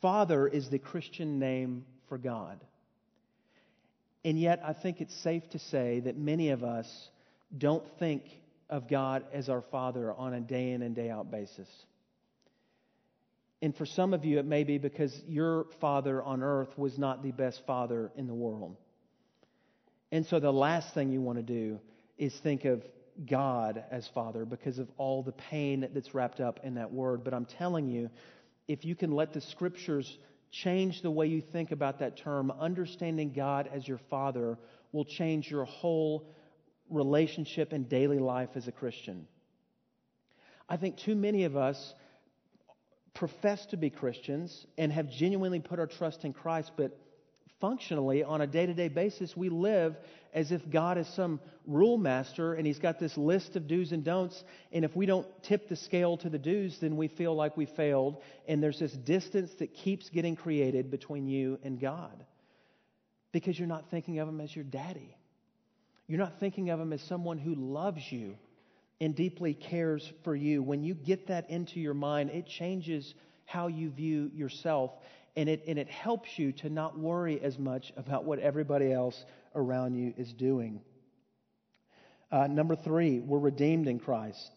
Father 0.01 0.47
is 0.47 0.69
the 0.69 0.79
Christian 0.79 1.39
name 1.39 1.85
for 2.09 2.17
God. 2.17 2.59
And 4.27 4.37
yet, 4.37 4.61
I 4.61 4.73
think 4.73 4.99
it's 4.99 5.15
safe 5.15 5.49
to 5.51 5.59
say 5.59 6.01
that 6.01 6.17
many 6.17 6.49
of 6.49 6.61
us 6.61 7.09
don't 7.57 7.85
think 7.97 8.23
of 8.69 8.89
God 8.89 9.23
as 9.31 9.47
our 9.47 9.61
Father 9.61 10.11
on 10.11 10.33
a 10.33 10.41
day 10.41 10.71
in 10.71 10.81
and 10.81 10.93
day 10.93 11.09
out 11.09 11.31
basis. 11.31 11.69
And 13.61 13.73
for 13.73 13.85
some 13.85 14.13
of 14.13 14.25
you, 14.25 14.37
it 14.37 14.45
may 14.45 14.65
be 14.65 14.79
because 14.79 15.17
your 15.29 15.67
father 15.79 16.21
on 16.21 16.43
earth 16.43 16.77
was 16.77 16.97
not 16.97 17.23
the 17.23 17.31
best 17.31 17.65
father 17.65 18.11
in 18.17 18.27
the 18.27 18.33
world. 18.33 18.75
And 20.11 20.25
so 20.25 20.41
the 20.41 20.51
last 20.51 20.93
thing 20.93 21.09
you 21.09 21.21
want 21.21 21.37
to 21.37 21.43
do 21.43 21.79
is 22.17 22.37
think 22.43 22.65
of 22.65 22.83
God 23.25 23.81
as 23.89 24.09
Father 24.13 24.43
because 24.43 24.77
of 24.77 24.89
all 24.97 25.23
the 25.23 25.31
pain 25.31 25.87
that's 25.93 26.13
wrapped 26.13 26.41
up 26.41 26.59
in 26.63 26.75
that 26.75 26.91
word. 26.91 27.23
But 27.23 27.33
I'm 27.33 27.45
telling 27.45 27.87
you, 27.87 28.09
if 28.67 28.83
you 28.83 28.93
can 28.93 29.13
let 29.13 29.31
the 29.31 29.39
scriptures 29.39 30.17
change 30.51 31.01
the 31.01 31.11
way 31.11 31.27
you 31.27 31.41
think 31.41 31.71
about 31.71 31.99
that 31.99 32.17
term, 32.17 32.51
understanding 32.51 33.33
God 33.33 33.69
as 33.71 33.87
your 33.87 33.99
Father 34.09 34.57
will 34.91 35.05
change 35.05 35.49
your 35.49 35.65
whole 35.65 36.29
relationship 36.89 37.73
and 37.73 37.89
daily 37.89 38.19
life 38.19 38.49
as 38.55 38.67
a 38.67 38.71
Christian. 38.71 39.27
I 40.69 40.77
think 40.77 40.97
too 40.97 41.15
many 41.15 41.43
of 41.43 41.55
us 41.55 41.93
profess 43.13 43.65
to 43.67 43.77
be 43.77 43.89
Christians 43.89 44.65
and 44.77 44.91
have 44.91 45.09
genuinely 45.09 45.59
put 45.59 45.79
our 45.79 45.87
trust 45.87 46.23
in 46.23 46.33
Christ, 46.33 46.71
but 46.77 46.97
functionally, 47.59 48.23
on 48.23 48.41
a 48.41 48.47
day 48.47 48.65
to 48.65 48.73
day 48.73 48.87
basis, 48.87 49.35
we 49.35 49.49
live 49.49 49.95
as 50.33 50.51
if 50.51 50.69
God 50.69 50.97
is 50.97 51.07
some 51.15 51.39
rule 51.65 51.97
master 51.97 52.53
and 52.53 52.65
He's 52.65 52.79
got 52.79 52.99
this 52.99 53.17
list 53.17 53.55
of 53.55 53.67
do's 53.67 53.91
and 53.91 54.03
don'ts. 54.03 54.43
And 54.71 54.85
if 54.85 54.95
we 54.95 55.05
don't 55.05 55.27
tip 55.43 55.67
the 55.67 55.75
scale 55.75 56.17
to 56.17 56.29
the 56.29 56.37
do's, 56.37 56.77
then 56.79 56.97
we 56.97 57.07
feel 57.07 57.35
like 57.35 57.57
we 57.57 57.65
failed. 57.65 58.21
And 58.47 58.61
there's 58.61 58.79
this 58.79 58.93
distance 58.93 59.51
that 59.59 59.73
keeps 59.73 60.09
getting 60.09 60.35
created 60.35 60.91
between 60.91 61.27
you 61.27 61.59
and 61.63 61.79
God 61.79 62.25
because 63.31 63.57
you're 63.57 63.67
not 63.67 63.89
thinking 63.89 64.19
of 64.19 64.27
Him 64.27 64.41
as 64.41 64.55
your 64.55 64.65
daddy. 64.65 65.15
You're 66.07 66.19
not 66.19 66.39
thinking 66.39 66.69
of 66.69 66.79
Him 66.79 66.93
as 66.93 67.01
someone 67.01 67.37
who 67.37 67.55
loves 67.55 68.11
you 68.11 68.37
and 68.99 69.15
deeply 69.15 69.53
cares 69.53 70.11
for 70.23 70.35
you. 70.35 70.63
When 70.63 70.83
you 70.83 70.93
get 70.93 71.27
that 71.27 71.49
into 71.49 71.79
your 71.79 71.93
mind, 71.93 72.31
it 72.31 72.47
changes 72.47 73.13
how 73.45 73.67
you 73.67 73.89
view 73.89 74.31
yourself 74.33 74.91
and 75.37 75.47
it, 75.47 75.63
and 75.67 75.77
it 75.77 75.87
helps 75.87 76.27
you 76.37 76.51
to 76.51 76.69
not 76.69 76.97
worry 76.97 77.39
as 77.39 77.59
much 77.59 77.93
about 77.95 78.25
what 78.25 78.39
everybody 78.39 78.91
else 78.91 79.23
around 79.55 79.93
you 79.93 80.11
is 80.17 80.33
doing. 80.33 80.81
Uh, 82.31 82.47
number 82.47 82.75
three, 82.75 83.19
we're 83.19 83.37
redeemed 83.37 83.87
in 83.87 83.99
Christ. 83.99 84.51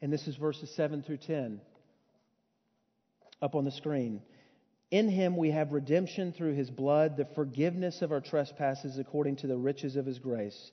And 0.00 0.10
this 0.10 0.26
is 0.26 0.36
verses 0.36 0.74
7 0.74 1.02
through 1.02 1.18
10 1.18 1.60
up 3.42 3.54
on 3.54 3.66
the 3.66 3.70
screen. 3.70 4.22
In 4.90 5.08
him 5.08 5.36
we 5.36 5.50
have 5.50 5.72
redemption 5.72 6.32
through 6.32 6.54
his 6.54 6.70
blood, 6.70 7.18
the 7.18 7.28
forgiveness 7.34 8.00
of 8.00 8.10
our 8.10 8.22
trespasses 8.22 8.98
according 8.98 9.36
to 9.36 9.46
the 9.46 9.56
riches 9.56 9.96
of 9.96 10.06
his 10.06 10.18
grace, 10.18 10.72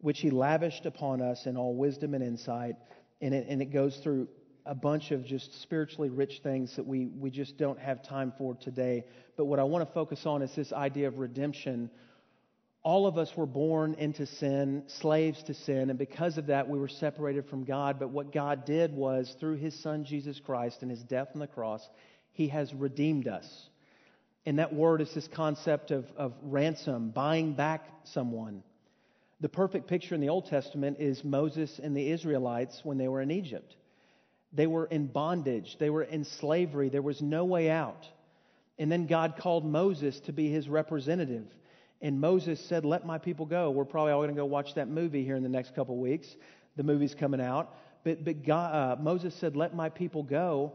which 0.00 0.20
he 0.20 0.30
lavished 0.30 0.86
upon 0.86 1.20
us 1.20 1.44
in 1.46 1.56
all 1.56 1.74
wisdom 1.74 2.14
and 2.14 2.22
insight. 2.22 2.76
And 3.20 3.34
it, 3.34 3.46
and 3.48 3.60
it 3.60 3.72
goes 3.72 3.96
through 3.96 4.28
a 4.68 4.74
bunch 4.74 5.10
of 5.12 5.24
just 5.24 5.62
spiritually 5.62 6.10
rich 6.10 6.40
things 6.42 6.76
that 6.76 6.86
we, 6.86 7.06
we 7.06 7.30
just 7.30 7.56
don't 7.56 7.80
have 7.80 8.02
time 8.02 8.34
for 8.36 8.54
today. 8.54 9.04
But 9.36 9.46
what 9.46 9.58
I 9.58 9.62
want 9.62 9.88
to 9.88 9.94
focus 9.94 10.26
on 10.26 10.42
is 10.42 10.54
this 10.54 10.72
idea 10.72 11.08
of 11.08 11.18
redemption. 11.18 11.90
All 12.82 13.06
of 13.06 13.16
us 13.16 13.34
were 13.34 13.46
born 13.46 13.94
into 13.94 14.26
sin, 14.26 14.84
slaves 14.86 15.42
to 15.44 15.54
sin, 15.54 15.88
and 15.88 15.98
because 15.98 16.36
of 16.36 16.46
that, 16.46 16.68
we 16.68 16.78
were 16.78 16.88
separated 16.88 17.46
from 17.46 17.64
God. 17.64 17.98
But 17.98 18.10
what 18.10 18.30
God 18.30 18.66
did 18.66 18.94
was, 18.94 19.34
through 19.40 19.56
his 19.56 19.74
Son 19.82 20.04
Jesus 20.04 20.38
Christ 20.38 20.82
and 20.82 20.90
his 20.90 21.02
death 21.02 21.28
on 21.32 21.40
the 21.40 21.46
cross, 21.46 21.86
he 22.32 22.48
has 22.48 22.72
redeemed 22.74 23.26
us. 23.26 23.46
And 24.44 24.58
that 24.58 24.74
word 24.74 25.00
is 25.00 25.12
this 25.14 25.28
concept 25.28 25.90
of, 25.90 26.04
of 26.16 26.34
ransom, 26.42 27.10
buying 27.10 27.54
back 27.54 27.86
someone. 28.04 28.62
The 29.40 29.48
perfect 29.48 29.88
picture 29.88 30.14
in 30.14 30.20
the 30.20 30.28
Old 30.28 30.46
Testament 30.46 30.98
is 31.00 31.24
Moses 31.24 31.80
and 31.82 31.96
the 31.96 32.10
Israelites 32.10 32.80
when 32.84 32.98
they 32.98 33.08
were 33.08 33.22
in 33.22 33.30
Egypt. 33.30 33.74
They 34.52 34.66
were 34.66 34.86
in 34.86 35.06
bondage, 35.06 35.76
they 35.78 35.90
were 35.90 36.02
in 36.02 36.24
slavery, 36.24 36.88
there 36.88 37.02
was 37.02 37.20
no 37.20 37.44
way 37.44 37.70
out. 37.70 38.06
And 38.78 38.90
then 38.90 39.06
God 39.06 39.34
called 39.38 39.64
Moses 39.64 40.18
to 40.20 40.32
be 40.32 40.50
his 40.50 40.68
representative. 40.68 41.46
And 42.00 42.20
Moses 42.20 42.60
said, 42.68 42.84
Let 42.84 43.04
my 43.04 43.18
people 43.18 43.44
go. 43.44 43.70
We're 43.70 43.84
probably 43.84 44.12
all 44.12 44.20
going 44.20 44.34
to 44.34 44.36
go 44.36 44.46
watch 44.46 44.74
that 44.76 44.88
movie 44.88 45.24
here 45.24 45.34
in 45.34 45.42
the 45.42 45.48
next 45.48 45.74
couple 45.74 45.96
weeks. 45.96 46.28
The 46.76 46.84
movie's 46.84 47.14
coming 47.14 47.40
out. 47.40 47.74
But, 48.04 48.24
but 48.24 48.46
God, 48.46 48.74
uh, 48.74 49.02
Moses 49.02 49.34
said, 49.40 49.56
Let 49.56 49.74
my 49.74 49.88
people 49.88 50.22
go. 50.22 50.74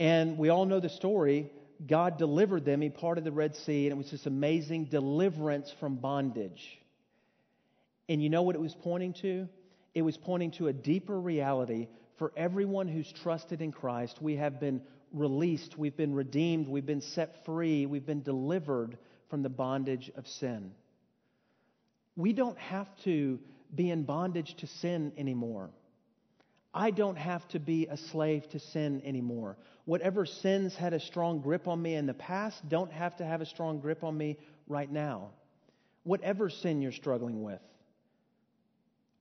And 0.00 0.38
we 0.38 0.48
all 0.48 0.64
know 0.64 0.80
the 0.80 0.88
story. 0.88 1.52
God 1.86 2.18
delivered 2.18 2.64
them. 2.64 2.80
He 2.80 2.88
parted 2.88 3.24
the 3.24 3.32
Red 3.32 3.54
Sea, 3.56 3.86
and 3.86 3.92
it 3.92 3.98
was 3.98 4.10
this 4.10 4.26
amazing 4.26 4.86
deliverance 4.86 5.72
from 5.78 5.96
bondage. 5.96 6.78
And 8.08 8.22
you 8.22 8.30
know 8.30 8.42
what 8.42 8.54
it 8.54 8.60
was 8.60 8.74
pointing 8.82 9.12
to? 9.20 9.48
It 9.94 10.02
was 10.02 10.16
pointing 10.16 10.52
to 10.52 10.68
a 10.68 10.72
deeper 10.72 11.18
reality 11.18 11.88
for 12.18 12.32
everyone 12.36 12.88
who's 12.88 13.10
trusted 13.10 13.62
in 13.62 13.72
Christ, 13.72 14.20
we 14.20 14.36
have 14.36 14.60
been 14.60 14.82
released, 15.12 15.78
we've 15.78 15.96
been 15.96 16.14
redeemed, 16.14 16.68
we've 16.68 16.86
been 16.86 17.00
set 17.00 17.44
free, 17.44 17.86
we've 17.86 18.06
been 18.06 18.22
delivered 18.22 18.98
from 19.30 19.42
the 19.42 19.48
bondage 19.48 20.10
of 20.16 20.26
sin. 20.26 20.72
We 22.16 22.32
don't 22.32 22.58
have 22.58 22.88
to 23.04 23.38
be 23.74 23.90
in 23.90 24.02
bondage 24.02 24.56
to 24.56 24.66
sin 24.66 25.12
anymore. 25.16 25.70
I 26.74 26.90
don't 26.90 27.16
have 27.16 27.46
to 27.48 27.60
be 27.60 27.86
a 27.86 27.96
slave 27.96 28.48
to 28.50 28.58
sin 28.58 29.00
anymore. 29.04 29.56
Whatever 29.84 30.26
sins 30.26 30.74
had 30.74 30.92
a 30.92 31.00
strong 31.00 31.40
grip 31.40 31.66
on 31.66 31.80
me 31.80 31.94
in 31.94 32.06
the 32.06 32.14
past 32.14 32.68
don't 32.68 32.92
have 32.92 33.16
to 33.16 33.24
have 33.24 33.40
a 33.40 33.46
strong 33.46 33.80
grip 33.80 34.04
on 34.04 34.16
me 34.16 34.36
right 34.66 34.90
now. 34.90 35.30
Whatever 36.02 36.50
sin 36.50 36.82
you're 36.82 36.92
struggling 36.92 37.42
with, 37.42 37.60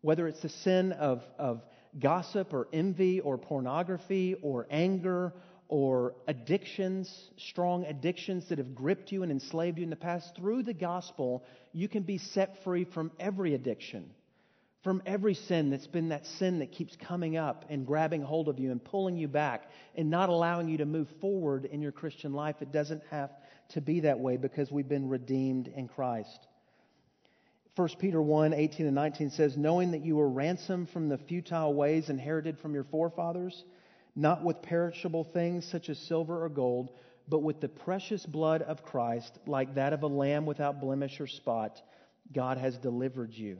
whether 0.01 0.27
it's 0.27 0.41
the 0.41 0.49
sin 0.49 0.91
of, 0.91 1.23
of 1.37 1.61
gossip 1.99 2.53
or 2.53 2.67
envy 2.73 3.19
or 3.19 3.37
pornography 3.37 4.35
or 4.41 4.67
anger 4.69 5.33
or 5.69 6.15
addictions, 6.27 7.29
strong 7.37 7.85
addictions 7.85 8.47
that 8.49 8.57
have 8.57 8.73
gripped 8.73 9.11
you 9.11 9.23
and 9.23 9.31
enslaved 9.31 9.77
you 9.77 9.83
in 9.83 9.89
the 9.89 9.95
past, 9.95 10.35
through 10.35 10.63
the 10.63 10.73
gospel, 10.73 11.43
you 11.73 11.87
can 11.87 12.03
be 12.03 12.17
set 12.17 12.63
free 12.63 12.85
from 12.85 13.11
every 13.19 13.53
addiction, 13.53 14.09
from 14.83 15.01
every 15.05 15.33
sin 15.33 15.69
that's 15.69 15.87
been 15.87 16.09
that 16.09 16.25
sin 16.25 16.59
that 16.59 16.71
keeps 16.71 16.95
coming 16.95 17.35
up 17.35 17.65
and 17.69 17.85
grabbing 17.85 18.21
hold 18.21 18.47
of 18.47 18.59
you 18.59 18.71
and 18.71 18.83
pulling 18.83 19.17
you 19.17 19.27
back 19.27 19.69
and 19.95 20.09
not 20.09 20.29
allowing 20.29 20.69
you 20.69 20.77
to 20.77 20.85
move 20.85 21.09
forward 21.19 21.65
in 21.65 21.81
your 21.81 21.91
Christian 21.91 22.31
life. 22.33 22.55
It 22.61 22.71
doesn't 22.71 23.03
have 23.11 23.31
to 23.69 23.81
be 23.81 24.01
that 24.01 24.19
way 24.19 24.37
because 24.37 24.71
we've 24.71 24.87
been 24.87 25.09
redeemed 25.09 25.67
in 25.67 25.89
Christ. 25.89 26.47
1 27.77 27.89
Peter 27.99 28.19
1 28.19 28.53
18 28.53 28.87
and 28.87 28.95
19 28.95 29.29
says, 29.29 29.55
Knowing 29.55 29.91
that 29.91 30.03
you 30.03 30.15
were 30.15 30.27
ransomed 30.27 30.89
from 30.89 31.09
the 31.09 31.17
futile 31.19 31.75
ways 31.75 32.09
inherited 32.09 32.57
from 32.57 32.73
your 32.73 32.85
forefathers, 32.85 33.63
not 34.15 34.43
with 34.43 34.63
perishable 34.63 35.23
things 35.23 35.63
such 35.63 35.87
as 35.87 35.99
silver 35.99 36.43
or 36.43 36.49
gold, 36.49 36.89
but 37.29 37.43
with 37.43 37.61
the 37.61 37.69
precious 37.69 38.25
blood 38.25 38.63
of 38.63 38.83
Christ, 38.83 39.37
like 39.45 39.75
that 39.75 39.93
of 39.93 40.01
a 40.01 40.07
lamb 40.07 40.47
without 40.47 40.81
blemish 40.81 41.21
or 41.21 41.27
spot, 41.27 41.79
God 42.33 42.57
has 42.57 42.75
delivered 42.79 43.31
you. 43.31 43.59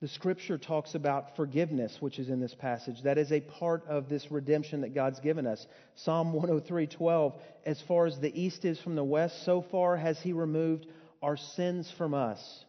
The 0.00 0.08
scripture 0.08 0.56
talks 0.56 0.94
about 0.94 1.36
forgiveness, 1.36 1.98
which 2.00 2.18
is 2.18 2.30
in 2.30 2.40
this 2.40 2.54
passage. 2.54 3.02
That 3.02 3.18
is 3.18 3.30
a 3.30 3.40
part 3.40 3.84
of 3.88 4.08
this 4.08 4.30
redemption 4.30 4.82
that 4.82 4.94
God's 4.94 5.20
given 5.20 5.46
us. 5.46 5.66
Psalm 5.96 6.32
103:12, 6.32 7.34
as 7.66 7.82
far 7.82 8.06
as 8.06 8.18
the 8.18 8.40
east 8.40 8.64
is 8.64 8.80
from 8.80 8.94
the 8.94 9.04
west, 9.04 9.42
so 9.42 9.60
far 9.60 9.98
has 9.98 10.18
he 10.20 10.32
removed 10.32 10.86
our 11.22 11.36
sins 11.36 11.90
from 11.96 12.14
us. 12.14 12.64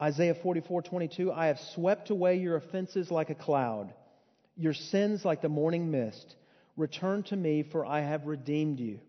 Isaiah 0.00 0.34
44:22, 0.34 1.32
I 1.32 1.46
have 1.46 1.58
swept 1.74 2.10
away 2.10 2.36
your 2.36 2.56
offenses 2.56 3.10
like 3.10 3.30
a 3.30 3.34
cloud, 3.34 3.92
your 4.56 4.74
sins 4.74 5.24
like 5.24 5.40
the 5.40 5.48
morning 5.48 5.90
mist. 5.90 6.36
Return 6.76 7.24
to 7.24 7.36
me, 7.36 7.64
for 7.64 7.84
I 7.84 8.00
have 8.00 8.26
redeemed 8.26 8.78
you. 8.78 9.00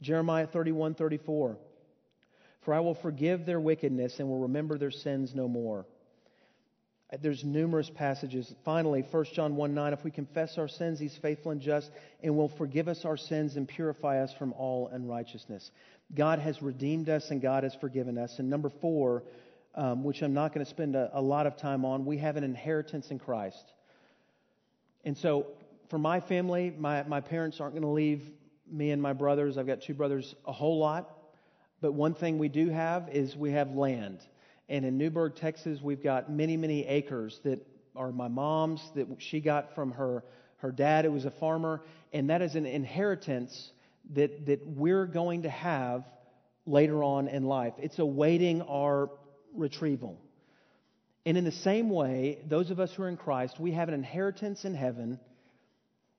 Jeremiah 0.00 0.46
31:34 0.46 1.56
for 2.66 2.74
I 2.74 2.80
will 2.80 2.96
forgive 2.96 3.46
their 3.46 3.60
wickedness 3.60 4.18
and 4.18 4.28
will 4.28 4.40
remember 4.40 4.76
their 4.76 4.90
sins 4.90 5.32
no 5.36 5.46
more. 5.46 5.86
There's 7.20 7.44
numerous 7.44 7.88
passages. 7.88 8.52
Finally, 8.64 9.06
1 9.08 9.24
John 9.32 9.54
1 9.54 9.74
9, 9.74 9.92
if 9.92 10.02
we 10.02 10.10
confess 10.10 10.58
our 10.58 10.66
sins, 10.66 10.98
he's 10.98 11.16
faithful 11.16 11.52
and 11.52 11.60
just 11.60 11.90
and 12.22 12.36
will 12.36 12.48
forgive 12.48 12.88
us 12.88 13.04
our 13.04 13.16
sins 13.16 13.56
and 13.56 13.68
purify 13.68 14.22
us 14.22 14.32
from 14.36 14.52
all 14.54 14.88
unrighteousness. 14.88 15.70
God 16.14 16.40
has 16.40 16.60
redeemed 16.60 17.08
us 17.08 17.30
and 17.30 17.40
God 17.40 17.62
has 17.62 17.76
forgiven 17.76 18.18
us. 18.18 18.38
And 18.38 18.50
number 18.50 18.70
four, 18.80 19.22
um, 19.76 20.02
which 20.02 20.22
I'm 20.22 20.34
not 20.34 20.52
going 20.52 20.64
to 20.64 20.70
spend 20.70 20.96
a, 20.96 21.10
a 21.12 21.20
lot 21.20 21.46
of 21.46 21.56
time 21.56 21.84
on, 21.84 22.04
we 22.06 22.18
have 22.18 22.36
an 22.36 22.44
inheritance 22.44 23.10
in 23.10 23.20
Christ. 23.20 23.72
And 25.04 25.16
so, 25.16 25.46
for 25.90 25.98
my 25.98 26.18
family, 26.18 26.74
my, 26.76 27.04
my 27.04 27.20
parents 27.20 27.60
aren't 27.60 27.74
going 27.74 27.82
to 27.82 27.88
leave 27.88 28.28
me 28.68 28.90
and 28.90 29.00
my 29.00 29.12
brothers, 29.12 29.58
I've 29.58 29.66
got 29.68 29.82
two 29.82 29.94
brothers, 29.94 30.34
a 30.44 30.52
whole 30.52 30.78
lot. 30.78 31.12
But 31.80 31.92
one 31.92 32.14
thing 32.14 32.38
we 32.38 32.48
do 32.48 32.68
have 32.70 33.08
is 33.10 33.36
we 33.36 33.52
have 33.52 33.70
land. 33.70 34.18
And 34.68 34.84
in 34.84 34.98
Newberg, 34.98 35.36
Texas, 35.36 35.80
we've 35.80 36.02
got 36.02 36.30
many, 36.30 36.56
many 36.56 36.86
acres 36.86 37.38
that 37.44 37.64
are 37.94 38.12
my 38.12 38.28
mom's, 38.28 38.82
that 38.94 39.06
she 39.18 39.40
got 39.40 39.74
from 39.74 39.92
her, 39.92 40.24
her 40.58 40.72
dad, 40.72 41.04
who 41.04 41.12
was 41.12 41.24
a 41.24 41.30
farmer. 41.30 41.82
And 42.12 42.30
that 42.30 42.42
is 42.42 42.54
an 42.54 42.66
inheritance 42.66 43.70
that, 44.14 44.46
that 44.46 44.66
we're 44.66 45.06
going 45.06 45.42
to 45.42 45.50
have 45.50 46.04
later 46.66 47.02
on 47.02 47.28
in 47.28 47.44
life. 47.44 47.74
It's 47.78 47.98
awaiting 47.98 48.62
our 48.62 49.10
retrieval. 49.54 50.20
And 51.24 51.36
in 51.36 51.44
the 51.44 51.52
same 51.52 51.90
way, 51.90 52.38
those 52.48 52.70
of 52.70 52.78
us 52.78 52.92
who 52.94 53.02
are 53.02 53.08
in 53.08 53.16
Christ, 53.16 53.58
we 53.58 53.72
have 53.72 53.88
an 53.88 53.94
inheritance 53.94 54.64
in 54.64 54.74
heaven 54.74 55.18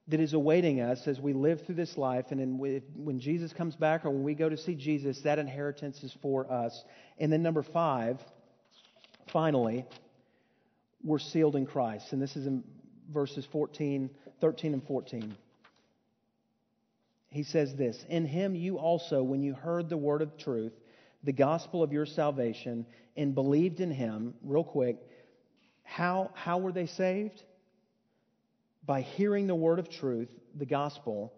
that 0.10 0.19
is 0.19 0.33
awaiting 0.33 0.79
us 0.79 1.05
as 1.05 1.19
we 1.19 1.33
live 1.33 1.65
through 1.65 1.75
this 1.75 1.97
life. 1.97 2.25
And 2.31 2.39
in, 2.39 2.81
when 2.95 3.19
Jesus 3.19 3.51
comes 3.53 3.75
back 3.75 4.05
or 4.05 4.10
when 4.10 4.23
we 4.23 4.36
go 4.36 4.47
to 4.49 4.57
see 4.57 4.75
Jesus, 4.75 5.21
that 5.23 5.38
inheritance 5.38 6.01
is 6.03 6.15
for 6.21 6.49
us. 6.51 6.83
And 7.17 7.31
then, 7.31 7.43
number 7.43 7.63
five, 7.63 8.17
finally, 9.31 9.85
we're 11.03 11.19
sealed 11.19 11.55
in 11.55 11.65
Christ. 11.65 12.13
And 12.13 12.21
this 12.21 12.35
is 12.35 12.47
in 12.47 12.63
verses 13.11 13.45
14, 13.51 14.09
13 14.41 14.73
and 14.73 14.83
14. 14.85 15.35
He 17.29 17.43
says 17.43 17.75
this 17.75 18.03
In 18.09 18.25
him 18.25 18.55
you 18.55 18.77
also, 18.77 19.23
when 19.23 19.43
you 19.43 19.53
heard 19.53 19.89
the 19.89 19.97
word 19.97 20.21
of 20.21 20.37
truth, 20.37 20.73
the 21.23 21.33
gospel 21.33 21.83
of 21.83 21.91
your 21.91 22.05
salvation, 22.05 22.85
and 23.15 23.33
believed 23.35 23.79
in 23.79 23.91
him, 23.91 24.33
real 24.43 24.63
quick, 24.63 24.97
how, 25.83 26.31
how 26.35 26.59
were 26.59 26.71
they 26.71 26.85
saved? 26.85 27.43
by 28.87 29.01
hearing 29.01 29.45
the 29.45 29.53
word 29.53 29.77
of 29.77 29.89
truth, 29.89 30.29
the 30.55 30.65
gospel, 30.65 31.33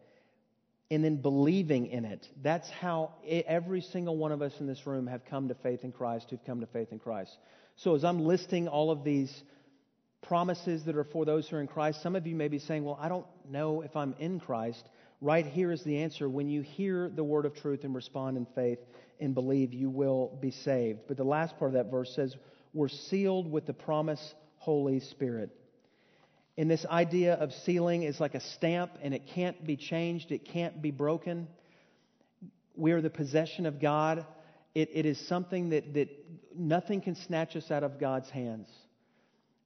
and 0.91 1.04
then 1.04 1.17
believing 1.17 1.88
in 1.88 2.06
it. 2.06 2.28
That's 2.41 2.69
how 2.69 3.15
every 3.25 3.82
single 3.82 4.15
one 4.15 4.32
of 4.32 4.41
us 4.41 4.54
in 4.60 4.67
this 4.67 4.86
room 4.86 5.08
have 5.08 5.25
come 5.25 5.47
to 5.49 5.56
faith 5.56 5.84
in 5.84 5.91
Christ, 5.91 6.28
who've 6.30 6.45
come 6.45 6.62
to 6.62 6.67
faith 6.67 6.89
in 6.91 6.99
Christ. 6.99 7.36
So 7.84 7.96
as 7.96 8.04
I'm 8.04 8.26
listing 8.26 8.68
all 8.68 8.92
of 8.92 9.06
these 9.06 9.32
promises 10.22 10.84
that 10.84 10.98
are 10.98 11.06
for 11.06 11.24
those 11.24 11.48
who 11.48 11.56
are 11.56 11.62
in 11.62 11.68
Christ, 11.68 12.04
some 12.04 12.18
of 12.18 12.28
you 12.28 12.36
may 12.36 12.50
be 12.50 12.60
saying, 12.60 12.84
Well, 12.84 13.00
I 13.00 13.08
don't 13.08 13.26
know 13.50 13.82
if 13.82 13.96
I'm 13.96 14.15
in 14.20 14.42
Christ. 14.42 14.84
Right 15.22 15.46
here 15.46 15.72
is 15.72 15.82
the 15.84 16.00
answer. 16.00 16.28
When 16.28 16.50
you 16.50 16.62
hear 16.62 17.10
the 17.10 17.24
word 17.24 17.46
of 17.46 17.56
truth 17.56 17.86
and 17.86 17.96
respond 17.96 18.36
in 18.36 18.46
faith 18.54 18.80
and 19.22 19.34
believe, 19.34 19.74
you 19.74 19.89
will 19.89 20.38
be 20.42 20.52
saved. 20.52 21.00
But 21.08 21.15
the 21.15 21.24
last 21.24 21.58
part 21.58 21.70
of 21.70 21.76
that 21.76 21.89
verse 21.89 22.13
says, 22.13 22.36
We're 22.74 22.89
sealed 22.89 23.50
with 23.50 23.65
the 23.65 23.74
promise 23.74 24.36
Holy 24.58 25.00
Spirit. 25.00 25.50
And 26.58 26.70
this 26.70 26.86
idea 26.86 27.36
of 27.36 27.54
sealing 27.54 28.04
is 28.04 28.20
like 28.20 28.36
a 28.36 28.42
stamp 28.42 28.92
and 29.02 29.13
it 29.13 29.26
can't 29.34 29.65
be 29.65 29.78
changed, 29.78 30.34
it 30.34 30.44
can't 30.44 30.82
be 30.82 30.92
broken. 30.92 31.48
We 32.76 32.92
are 32.92 33.00
the 33.00 33.10
possession 33.10 33.65
of 33.65 33.80
God. 33.80 34.26
It, 34.76 34.89
it 34.94 35.06
is 35.06 35.18
something 35.28 35.70
that, 35.70 35.94
that 35.94 36.10
nothing 36.56 37.02
can 37.02 37.16
snatch 37.16 37.56
us 37.56 37.72
out 37.72 37.84
of 37.84 38.00
God's 38.00 38.30
hands. 38.30 38.70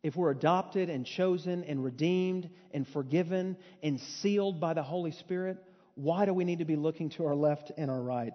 If 0.03 0.17
we're 0.17 0.31
adopted 0.31 0.89
and 0.89 1.05
chosen 1.05 1.63
and 1.63 1.83
redeemed 1.83 2.49
and 2.73 2.87
forgiven 2.87 3.55
and 3.81 3.99
sealed 3.99 4.59
by 4.59 4.73
the 4.73 4.83
Holy 4.83 5.11
Spirit, 5.11 5.57
why 5.95 6.25
do 6.25 6.33
we 6.33 6.43
need 6.43 6.59
to 6.59 6.65
be 6.65 6.75
looking 6.75 7.09
to 7.11 7.25
our 7.25 7.35
left 7.35 7.71
and 7.77 7.89
our 7.89 8.01
right? 8.01 8.33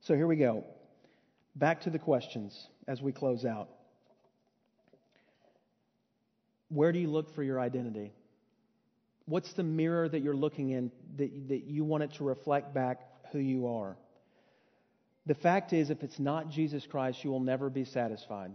So 0.00 0.14
here 0.14 0.26
we 0.26 0.36
go. 0.36 0.64
Back 1.54 1.82
to 1.82 1.90
the 1.90 1.98
questions 1.98 2.68
as 2.88 3.00
we 3.00 3.12
close 3.12 3.44
out. 3.44 3.68
Where 6.68 6.90
do 6.90 6.98
you 6.98 7.08
look 7.08 7.34
for 7.34 7.42
your 7.42 7.60
identity? 7.60 8.12
What's 9.26 9.52
the 9.52 9.62
mirror 9.62 10.08
that 10.08 10.20
you're 10.20 10.36
looking 10.36 10.70
in 10.70 10.90
that, 11.16 11.48
that 11.48 11.64
you 11.64 11.84
want 11.84 12.02
it 12.02 12.14
to 12.14 12.24
reflect 12.24 12.74
back 12.74 13.00
who 13.32 13.38
you 13.38 13.68
are? 13.68 13.96
The 15.26 15.34
fact 15.34 15.72
is, 15.72 15.90
if 15.90 16.02
it's 16.02 16.18
not 16.18 16.50
Jesus 16.50 16.86
Christ, 16.86 17.24
you 17.24 17.30
will 17.30 17.40
never 17.40 17.68
be 17.68 17.84
satisfied. 17.84 18.52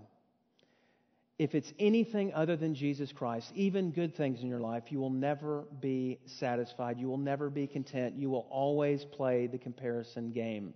If 1.38 1.56
it's 1.56 1.74
anything 1.80 2.34
other 2.34 2.56
than 2.56 2.76
Jesus 2.76 3.12
Christ, 3.12 3.52
even 3.56 3.92
good 3.92 4.16
things 4.16 4.42
in 4.42 4.48
your 4.48 4.60
life, 4.60 4.84
you 4.90 5.00
will 5.00 5.10
never 5.10 5.64
be 5.80 6.20
satisfied. 6.26 7.00
You 7.00 7.08
will 7.08 7.18
never 7.18 7.50
be 7.50 7.68
content. 7.68 8.16
You 8.16 8.30
will 8.30 8.48
always 8.50 9.04
play 9.04 9.48
the 9.48 9.58
comparison 9.58 10.32
game. 10.32 10.76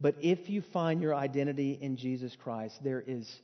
But 0.00 0.16
if 0.20 0.50
you 0.50 0.62
find 0.72 1.00
your 1.00 1.14
identity 1.14 1.78
in 1.80 1.96
Jesus 1.96 2.36
Christ, 2.36 2.82
there 2.82 3.04
is 3.06 3.40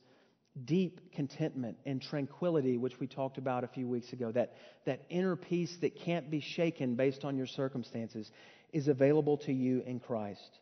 deep 0.65 1.13
contentment 1.13 1.77
and 1.85 2.01
tranquility, 2.01 2.77
which 2.77 2.99
we 2.99 3.07
talked 3.07 3.37
about 3.37 3.63
a 3.63 3.67
few 3.67 3.87
weeks 3.87 4.11
ago, 4.11 4.31
that, 4.33 4.53
that 4.85 5.05
inner 5.09 5.37
peace 5.37 5.75
that 5.81 5.95
can't 5.95 6.29
be 6.29 6.41
shaken 6.41 6.95
based 6.95 7.23
on 7.23 7.37
your 7.37 7.47
circumstances, 7.47 8.29
is 8.73 8.89
available 8.89 9.37
to 9.37 9.53
you 9.53 9.81
in 9.85 9.99
Christ. 9.99 10.59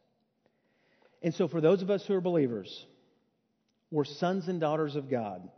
And 1.22 1.34
so, 1.34 1.48
for 1.48 1.62
those 1.62 1.82
of 1.82 1.90
us 1.90 2.06
who 2.06 2.14
are 2.14 2.22
believers, 2.22 2.86
we're 3.92 4.06
sons 4.06 4.48
and 4.48 4.60
daughters 4.60 4.96
of 4.96 5.10
God. 5.10 5.50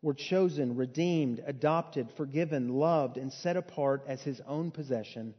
We're 0.00 0.14
chosen, 0.14 0.76
redeemed, 0.76 1.42
adopted, 1.46 2.08
forgiven, 2.16 2.68
loved, 2.70 3.16
and 3.16 3.32
set 3.32 3.56
apart 3.56 4.04
as 4.06 4.20
His 4.22 4.40
own 4.46 4.70
possession, 4.70 5.34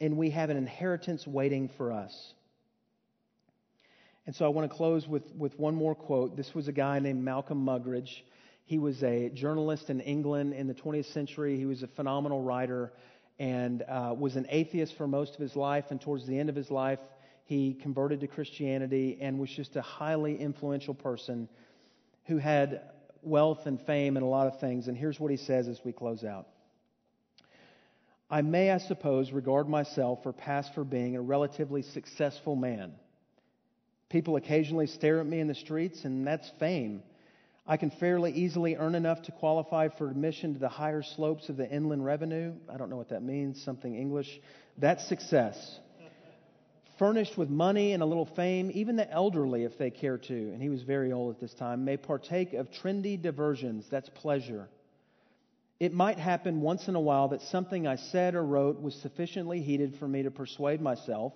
and 0.00 0.16
we 0.16 0.30
have 0.30 0.50
an 0.50 0.56
inheritance 0.56 1.26
waiting 1.26 1.68
for 1.76 1.92
us. 1.92 2.34
And 4.26 4.34
so 4.34 4.46
I 4.46 4.48
want 4.48 4.70
to 4.70 4.74
close 4.74 5.06
with, 5.06 5.34
with 5.36 5.58
one 5.58 5.74
more 5.74 5.94
quote. 5.94 6.36
This 6.36 6.54
was 6.54 6.68
a 6.68 6.72
guy 6.72 6.98
named 6.98 7.22
Malcolm 7.22 7.64
Muggeridge. 7.64 8.22
He 8.64 8.78
was 8.78 9.02
a 9.02 9.28
journalist 9.28 9.90
in 9.90 10.00
England 10.00 10.54
in 10.54 10.66
the 10.66 10.74
20th 10.74 11.12
century. 11.12 11.58
He 11.58 11.66
was 11.66 11.82
a 11.82 11.88
phenomenal 11.88 12.42
writer 12.42 12.92
and 13.38 13.82
uh, 13.82 14.14
was 14.18 14.36
an 14.36 14.46
atheist 14.48 14.96
for 14.96 15.06
most 15.06 15.34
of 15.34 15.40
his 15.40 15.54
life. 15.54 15.86
And 15.90 16.00
towards 16.00 16.26
the 16.26 16.38
end 16.38 16.48
of 16.48 16.56
his 16.56 16.70
life, 16.70 17.00
he 17.44 17.74
converted 17.74 18.20
to 18.20 18.26
Christianity 18.26 19.18
and 19.20 19.38
was 19.38 19.50
just 19.50 19.76
a 19.76 19.82
highly 19.82 20.36
influential 20.36 20.94
person 20.94 21.48
who 22.24 22.38
had 22.38 22.80
wealth 23.22 23.66
and 23.66 23.80
fame 23.82 24.16
and 24.16 24.24
a 24.24 24.28
lot 24.28 24.46
of 24.46 24.60
things. 24.60 24.88
And 24.88 24.96
here's 24.96 25.20
what 25.20 25.30
he 25.30 25.36
says 25.36 25.68
as 25.68 25.80
we 25.84 25.92
close 25.92 26.24
out 26.24 26.46
I 28.30 28.42
may, 28.42 28.70
I 28.70 28.78
suppose, 28.78 29.30
regard 29.30 29.68
myself 29.68 30.20
or 30.24 30.32
pass 30.32 30.68
for 30.74 30.84
being 30.84 31.16
a 31.16 31.20
relatively 31.20 31.82
successful 31.82 32.56
man. 32.56 32.92
People 34.08 34.36
occasionally 34.36 34.86
stare 34.86 35.20
at 35.20 35.26
me 35.26 35.40
in 35.40 35.48
the 35.48 35.54
streets, 35.54 36.04
and 36.04 36.26
that's 36.26 36.50
fame. 36.58 37.02
I 37.66 37.76
can 37.76 37.90
fairly 37.90 38.32
easily 38.32 38.76
earn 38.76 38.94
enough 38.94 39.22
to 39.22 39.32
qualify 39.32 39.88
for 39.88 40.10
admission 40.10 40.54
to 40.54 40.58
the 40.58 40.68
higher 40.68 41.02
slopes 41.02 41.48
of 41.48 41.56
the 41.56 41.68
inland 41.68 42.04
revenue. 42.04 42.52
I 42.72 42.76
don't 42.76 42.90
know 42.90 42.96
what 42.96 43.08
that 43.10 43.22
means, 43.22 43.62
something 43.62 43.94
English. 43.94 44.28
That's 44.78 45.06
success. 45.08 45.56
Furnished 46.98 47.36
with 47.36 47.50
money 47.50 47.92
and 47.92 48.02
a 48.02 48.06
little 48.06 48.26
fame, 48.36 48.70
even 48.72 48.96
the 48.96 49.10
elderly, 49.10 49.64
if 49.64 49.76
they 49.78 49.90
care 49.90 50.18
to, 50.18 50.34
and 50.34 50.62
he 50.62 50.68
was 50.68 50.82
very 50.82 51.12
old 51.12 51.34
at 51.34 51.40
this 51.40 51.54
time, 51.54 51.84
may 51.84 51.96
partake 51.96 52.52
of 52.52 52.70
trendy 52.70 53.20
diversions. 53.20 53.86
That's 53.90 54.08
pleasure. 54.10 54.68
It 55.80 55.92
might 55.92 56.18
happen 56.18 56.60
once 56.60 56.86
in 56.86 56.94
a 56.94 57.00
while 57.00 57.28
that 57.28 57.42
something 57.42 57.86
I 57.86 57.96
said 57.96 58.34
or 58.34 58.44
wrote 58.44 58.80
was 58.80 58.94
sufficiently 58.94 59.60
heated 59.60 59.96
for 59.98 60.06
me 60.06 60.22
to 60.22 60.30
persuade 60.30 60.80
myself 60.80 61.32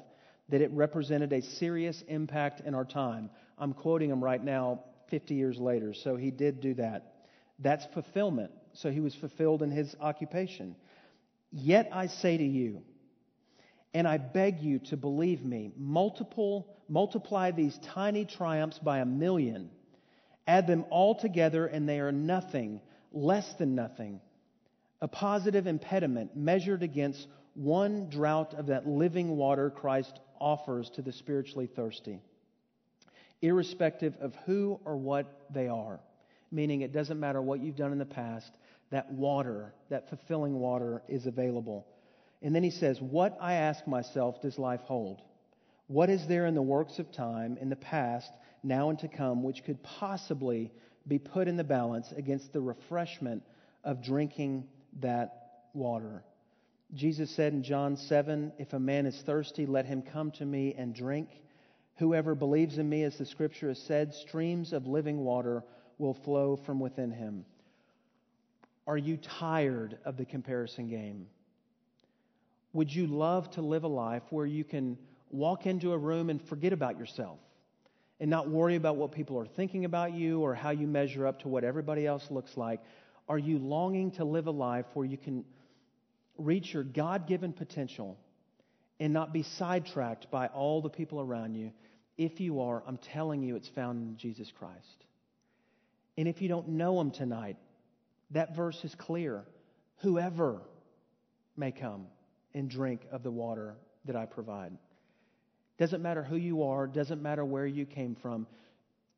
that 0.48 0.60
it 0.60 0.70
represented 0.72 1.32
a 1.32 1.42
serious 1.42 2.02
impact 2.08 2.60
in 2.60 2.74
our 2.74 2.84
time. 2.84 3.30
I'm 3.58 3.74
quoting 3.74 4.10
him 4.10 4.22
right 4.22 4.42
now, 4.42 4.84
50 5.10 5.34
years 5.34 5.58
later. 5.58 5.92
So 5.92 6.16
he 6.16 6.30
did 6.30 6.60
do 6.60 6.74
that. 6.74 7.14
That's 7.58 7.84
fulfillment. 7.92 8.52
So 8.74 8.90
he 8.90 9.00
was 9.00 9.14
fulfilled 9.14 9.62
in 9.62 9.70
his 9.70 9.94
occupation. 10.00 10.76
Yet 11.50 11.90
I 11.92 12.06
say 12.06 12.36
to 12.36 12.44
you, 12.44 12.82
and 13.94 14.06
I 14.06 14.18
beg 14.18 14.60
you 14.60 14.78
to 14.80 14.96
believe 14.96 15.44
me, 15.44 15.72
multiple, 15.76 16.76
multiply 16.88 17.50
these 17.50 17.78
tiny 17.78 18.24
triumphs 18.24 18.78
by 18.78 18.98
a 18.98 19.06
million, 19.06 19.70
add 20.46 20.66
them 20.66 20.84
all 20.90 21.14
together, 21.14 21.66
and 21.66 21.88
they 21.88 22.00
are 22.00 22.12
nothing, 22.12 22.80
less 23.12 23.54
than 23.54 23.74
nothing, 23.74 24.20
a 25.00 25.08
positive 25.08 25.66
impediment 25.66 26.36
measured 26.36 26.82
against 26.82 27.28
one 27.54 28.08
draught 28.08 28.54
of 28.54 28.66
that 28.66 28.86
living 28.86 29.36
water 29.36 29.70
Christ 29.70 30.20
offers 30.40 30.90
to 30.90 31.02
the 31.02 31.12
spiritually 31.12 31.66
thirsty, 31.66 32.20
irrespective 33.42 34.16
of 34.20 34.34
who 34.46 34.80
or 34.84 34.96
what 34.96 35.46
they 35.50 35.68
are. 35.68 36.00
Meaning, 36.50 36.80
it 36.80 36.92
doesn't 36.92 37.20
matter 37.20 37.42
what 37.42 37.60
you've 37.60 37.76
done 37.76 37.92
in 37.92 37.98
the 37.98 38.06
past, 38.06 38.56
that 38.90 39.12
water, 39.12 39.74
that 39.90 40.08
fulfilling 40.08 40.58
water, 40.58 41.02
is 41.08 41.26
available. 41.26 41.86
And 42.42 42.54
then 42.54 42.62
he 42.62 42.70
says, 42.70 43.00
What 43.00 43.36
I 43.40 43.54
ask 43.54 43.86
myself 43.86 44.40
does 44.40 44.58
life 44.58 44.80
hold? 44.82 45.22
What 45.88 46.10
is 46.10 46.26
there 46.26 46.46
in 46.46 46.54
the 46.54 46.62
works 46.62 46.98
of 46.98 47.10
time, 47.10 47.56
in 47.60 47.68
the 47.68 47.76
past, 47.76 48.30
now 48.62 48.90
and 48.90 48.98
to 49.00 49.08
come, 49.08 49.42
which 49.42 49.64
could 49.64 49.82
possibly 49.82 50.70
be 51.06 51.18
put 51.18 51.48
in 51.48 51.56
the 51.56 51.64
balance 51.64 52.12
against 52.12 52.52
the 52.52 52.60
refreshment 52.60 53.42
of 53.84 54.02
drinking 54.02 54.68
that 55.00 55.62
water? 55.72 56.22
Jesus 56.94 57.30
said 57.30 57.52
in 57.52 57.62
John 57.62 57.96
7 57.96 58.52
If 58.58 58.72
a 58.72 58.78
man 58.78 59.06
is 59.06 59.20
thirsty, 59.22 59.66
let 59.66 59.86
him 59.86 60.02
come 60.02 60.30
to 60.32 60.44
me 60.44 60.74
and 60.76 60.94
drink. 60.94 61.28
Whoever 61.96 62.34
believes 62.34 62.78
in 62.78 62.88
me, 62.88 63.02
as 63.02 63.18
the 63.18 63.26
scripture 63.26 63.68
has 63.68 63.82
said, 63.82 64.14
streams 64.14 64.72
of 64.72 64.86
living 64.86 65.18
water 65.18 65.64
will 65.98 66.14
flow 66.14 66.56
from 66.56 66.78
within 66.78 67.10
him. 67.10 67.44
Are 68.86 68.96
you 68.96 69.16
tired 69.16 69.98
of 70.04 70.16
the 70.16 70.24
comparison 70.24 70.88
game? 70.88 71.26
Would 72.72 72.94
you 72.94 73.06
love 73.06 73.50
to 73.52 73.62
live 73.62 73.84
a 73.84 73.88
life 73.88 74.22
where 74.30 74.46
you 74.46 74.64
can 74.64 74.98
walk 75.30 75.66
into 75.66 75.92
a 75.92 75.98
room 75.98 76.30
and 76.30 76.40
forget 76.48 76.72
about 76.72 76.98
yourself 76.98 77.38
and 78.20 78.30
not 78.30 78.48
worry 78.48 78.76
about 78.76 78.96
what 78.96 79.12
people 79.12 79.38
are 79.38 79.46
thinking 79.46 79.84
about 79.84 80.12
you 80.12 80.40
or 80.40 80.54
how 80.54 80.70
you 80.70 80.86
measure 80.86 81.26
up 81.26 81.40
to 81.40 81.48
what 81.48 81.64
everybody 81.64 82.06
else 82.06 82.26
looks 82.30 82.56
like? 82.56 82.80
Are 83.28 83.38
you 83.38 83.58
longing 83.58 84.10
to 84.12 84.24
live 84.24 84.46
a 84.46 84.52
life 84.52 84.86
where 84.94 85.06
you 85.06 85.16
can 85.16 85.44
reach 86.36 86.72
your 86.72 86.82
God 86.82 87.26
given 87.26 87.52
potential 87.52 88.18
and 89.00 89.12
not 89.12 89.32
be 89.32 89.42
sidetracked 89.42 90.30
by 90.30 90.48
all 90.48 90.82
the 90.82 90.88
people 90.88 91.20
around 91.20 91.54
you? 91.54 91.72
If 92.16 92.40
you 92.40 92.60
are, 92.60 92.82
I'm 92.86 92.98
telling 92.98 93.42
you, 93.42 93.56
it's 93.56 93.68
found 93.68 94.02
in 94.02 94.16
Jesus 94.16 94.50
Christ. 94.58 95.04
And 96.16 96.26
if 96.26 96.42
you 96.42 96.48
don't 96.48 96.70
know 96.70 97.00
Him 97.00 97.12
tonight, 97.12 97.56
that 98.32 98.56
verse 98.56 98.82
is 98.82 98.94
clear. 98.96 99.44
Whoever 99.98 100.60
may 101.56 101.70
come 101.70 102.06
and 102.54 102.68
drink 102.68 103.06
of 103.10 103.22
the 103.22 103.30
water 103.30 103.76
that 104.04 104.16
I 104.16 104.26
provide. 104.26 104.72
Doesn't 105.78 106.02
matter 106.02 106.22
who 106.22 106.36
you 106.36 106.64
are, 106.64 106.86
doesn't 106.86 107.22
matter 107.22 107.44
where 107.44 107.66
you 107.66 107.86
came 107.86 108.16
from. 108.16 108.46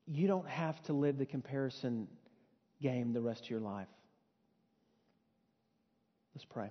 You 0.06 0.26
don't 0.26 0.48
have 0.48 0.82
to 0.84 0.92
live 0.92 1.16
the 1.16 1.26
comparison 1.26 2.08
game 2.82 3.12
the 3.12 3.20
rest 3.20 3.44
of 3.44 3.50
your 3.50 3.60
life. 3.60 3.88
Let's 6.34 6.44
pray. 6.44 6.70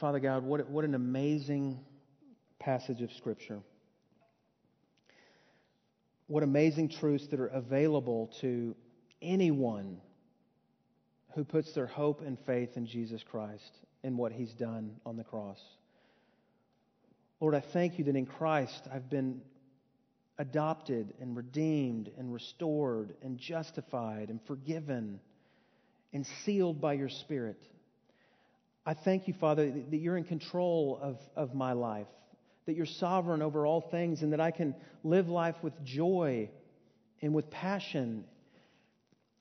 Father 0.00 0.18
God, 0.18 0.44
what, 0.44 0.68
what 0.70 0.84
an 0.84 0.94
amazing 0.94 1.78
passage 2.58 3.02
of 3.02 3.12
Scripture. 3.12 3.60
What 6.26 6.42
amazing 6.42 6.88
truths 6.88 7.26
that 7.28 7.40
are 7.40 7.48
available 7.48 8.28
to 8.40 8.74
anyone 9.22 10.00
who 11.34 11.44
puts 11.44 11.72
their 11.74 11.86
hope 11.86 12.22
and 12.22 12.38
faith 12.46 12.76
in 12.76 12.86
Jesus 12.86 13.22
Christ 13.22 13.70
and 14.02 14.18
what 14.18 14.32
He's 14.32 14.52
done 14.52 14.96
on 15.06 15.16
the 15.16 15.24
cross. 15.24 15.60
Lord, 17.40 17.54
I 17.54 17.60
thank 17.60 17.98
you 17.98 18.04
that 18.04 18.16
in 18.16 18.26
Christ 18.26 18.82
I've 18.92 19.08
been 19.08 19.40
adopted 20.38 21.12
and 21.20 21.36
redeemed 21.36 22.10
and 22.18 22.32
restored 22.32 23.14
and 23.22 23.38
justified 23.38 24.30
and 24.30 24.40
forgiven 24.46 25.20
and 26.12 26.26
sealed 26.44 26.80
by 26.80 26.94
your 26.94 27.08
Spirit. 27.08 27.62
I 28.84 28.94
thank 28.94 29.28
you, 29.28 29.34
Father, 29.34 29.70
that 29.70 29.96
you're 29.96 30.16
in 30.16 30.24
control 30.24 30.98
of, 31.00 31.18
of 31.36 31.54
my 31.54 31.72
life, 31.72 32.08
that 32.66 32.74
you're 32.74 32.86
sovereign 32.86 33.42
over 33.42 33.66
all 33.66 33.82
things, 33.82 34.22
and 34.22 34.32
that 34.32 34.40
I 34.40 34.50
can 34.50 34.74
live 35.04 35.28
life 35.28 35.56
with 35.62 35.74
joy 35.84 36.50
and 37.22 37.34
with 37.34 37.50
passion 37.50 38.24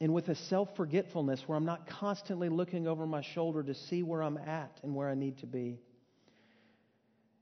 and 0.01 0.13
with 0.13 0.29
a 0.29 0.35
self 0.35 0.69
forgetfulness 0.75 1.43
where 1.45 1.57
I'm 1.57 1.65
not 1.65 1.87
constantly 1.87 2.49
looking 2.49 2.87
over 2.87 3.05
my 3.05 3.21
shoulder 3.21 3.63
to 3.63 3.73
see 3.73 4.03
where 4.03 4.23
I'm 4.23 4.37
at 4.37 4.79
and 4.83 4.95
where 4.95 5.09
I 5.09 5.15
need 5.15 5.39
to 5.39 5.45
be. 5.45 5.79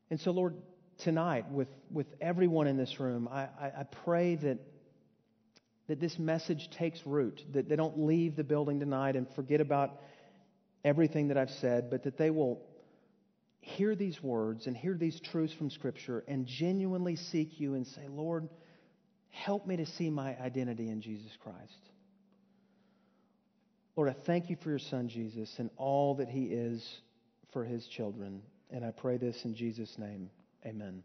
And 0.10 0.20
so, 0.20 0.32
Lord, 0.32 0.56
tonight, 1.00 1.52
with, 1.52 1.68
with 1.92 2.08
everyone 2.22 2.68
in 2.68 2.78
this 2.78 3.00
room, 3.00 3.28
I, 3.32 3.42
I, 3.42 3.72
I 3.80 3.84
pray 4.04 4.36
that, 4.36 4.58
that 5.88 6.00
this 6.00 6.18
message 6.18 6.70
takes 6.72 7.00
root, 7.06 7.42
that 7.54 7.70
they 7.70 7.76
don't 7.76 8.00
leave 8.00 8.36
the 8.36 8.44
building 8.44 8.80
tonight 8.80 9.16
and 9.16 9.28
forget 9.36 9.62
about 9.62 10.02
everything 10.84 11.28
that 11.28 11.38
I've 11.38 11.50
said, 11.50 11.90
but 11.90 12.04
that 12.04 12.18
they 12.18 12.30
will 12.30 12.62
hear 13.60 13.96
these 13.96 14.24
words 14.24 14.66
and 14.66 14.78
hear 14.78 14.96
these 14.96 15.20
truths 15.20 15.54
from 15.54 15.70
Scripture 15.70 16.24
and 16.28 16.48
genuinely 16.48 17.18
seek 17.18 17.60
you 17.60 17.74
and 17.74 17.86
say, 17.86 18.08
Lord, 18.10 18.48
help 19.30 19.68
me 19.68 19.76
to 19.78 19.86
see 19.86 20.10
my 20.10 20.40
identity 20.40 20.90
in 20.90 21.02
Jesus 21.02 21.32
Christ. 21.44 21.92
Lord, 23.98 24.10
I 24.10 24.16
thank 24.28 24.52
you 24.52 24.56
for 24.56 24.70
your 24.70 24.80
son, 24.80 25.10
Jesus, 25.10 25.54
and 25.58 25.72
all 25.76 26.14
that 26.16 26.30
he 26.30 26.44
is 26.46 27.02
for 27.52 27.66
his 27.66 27.88
children. 27.88 28.44
And 28.70 28.86
I 28.86 28.92
pray 28.92 29.18
this 29.18 29.44
in 29.44 29.56
Jesus' 29.56 29.98
name. 29.98 30.30
Amen. 30.66 31.02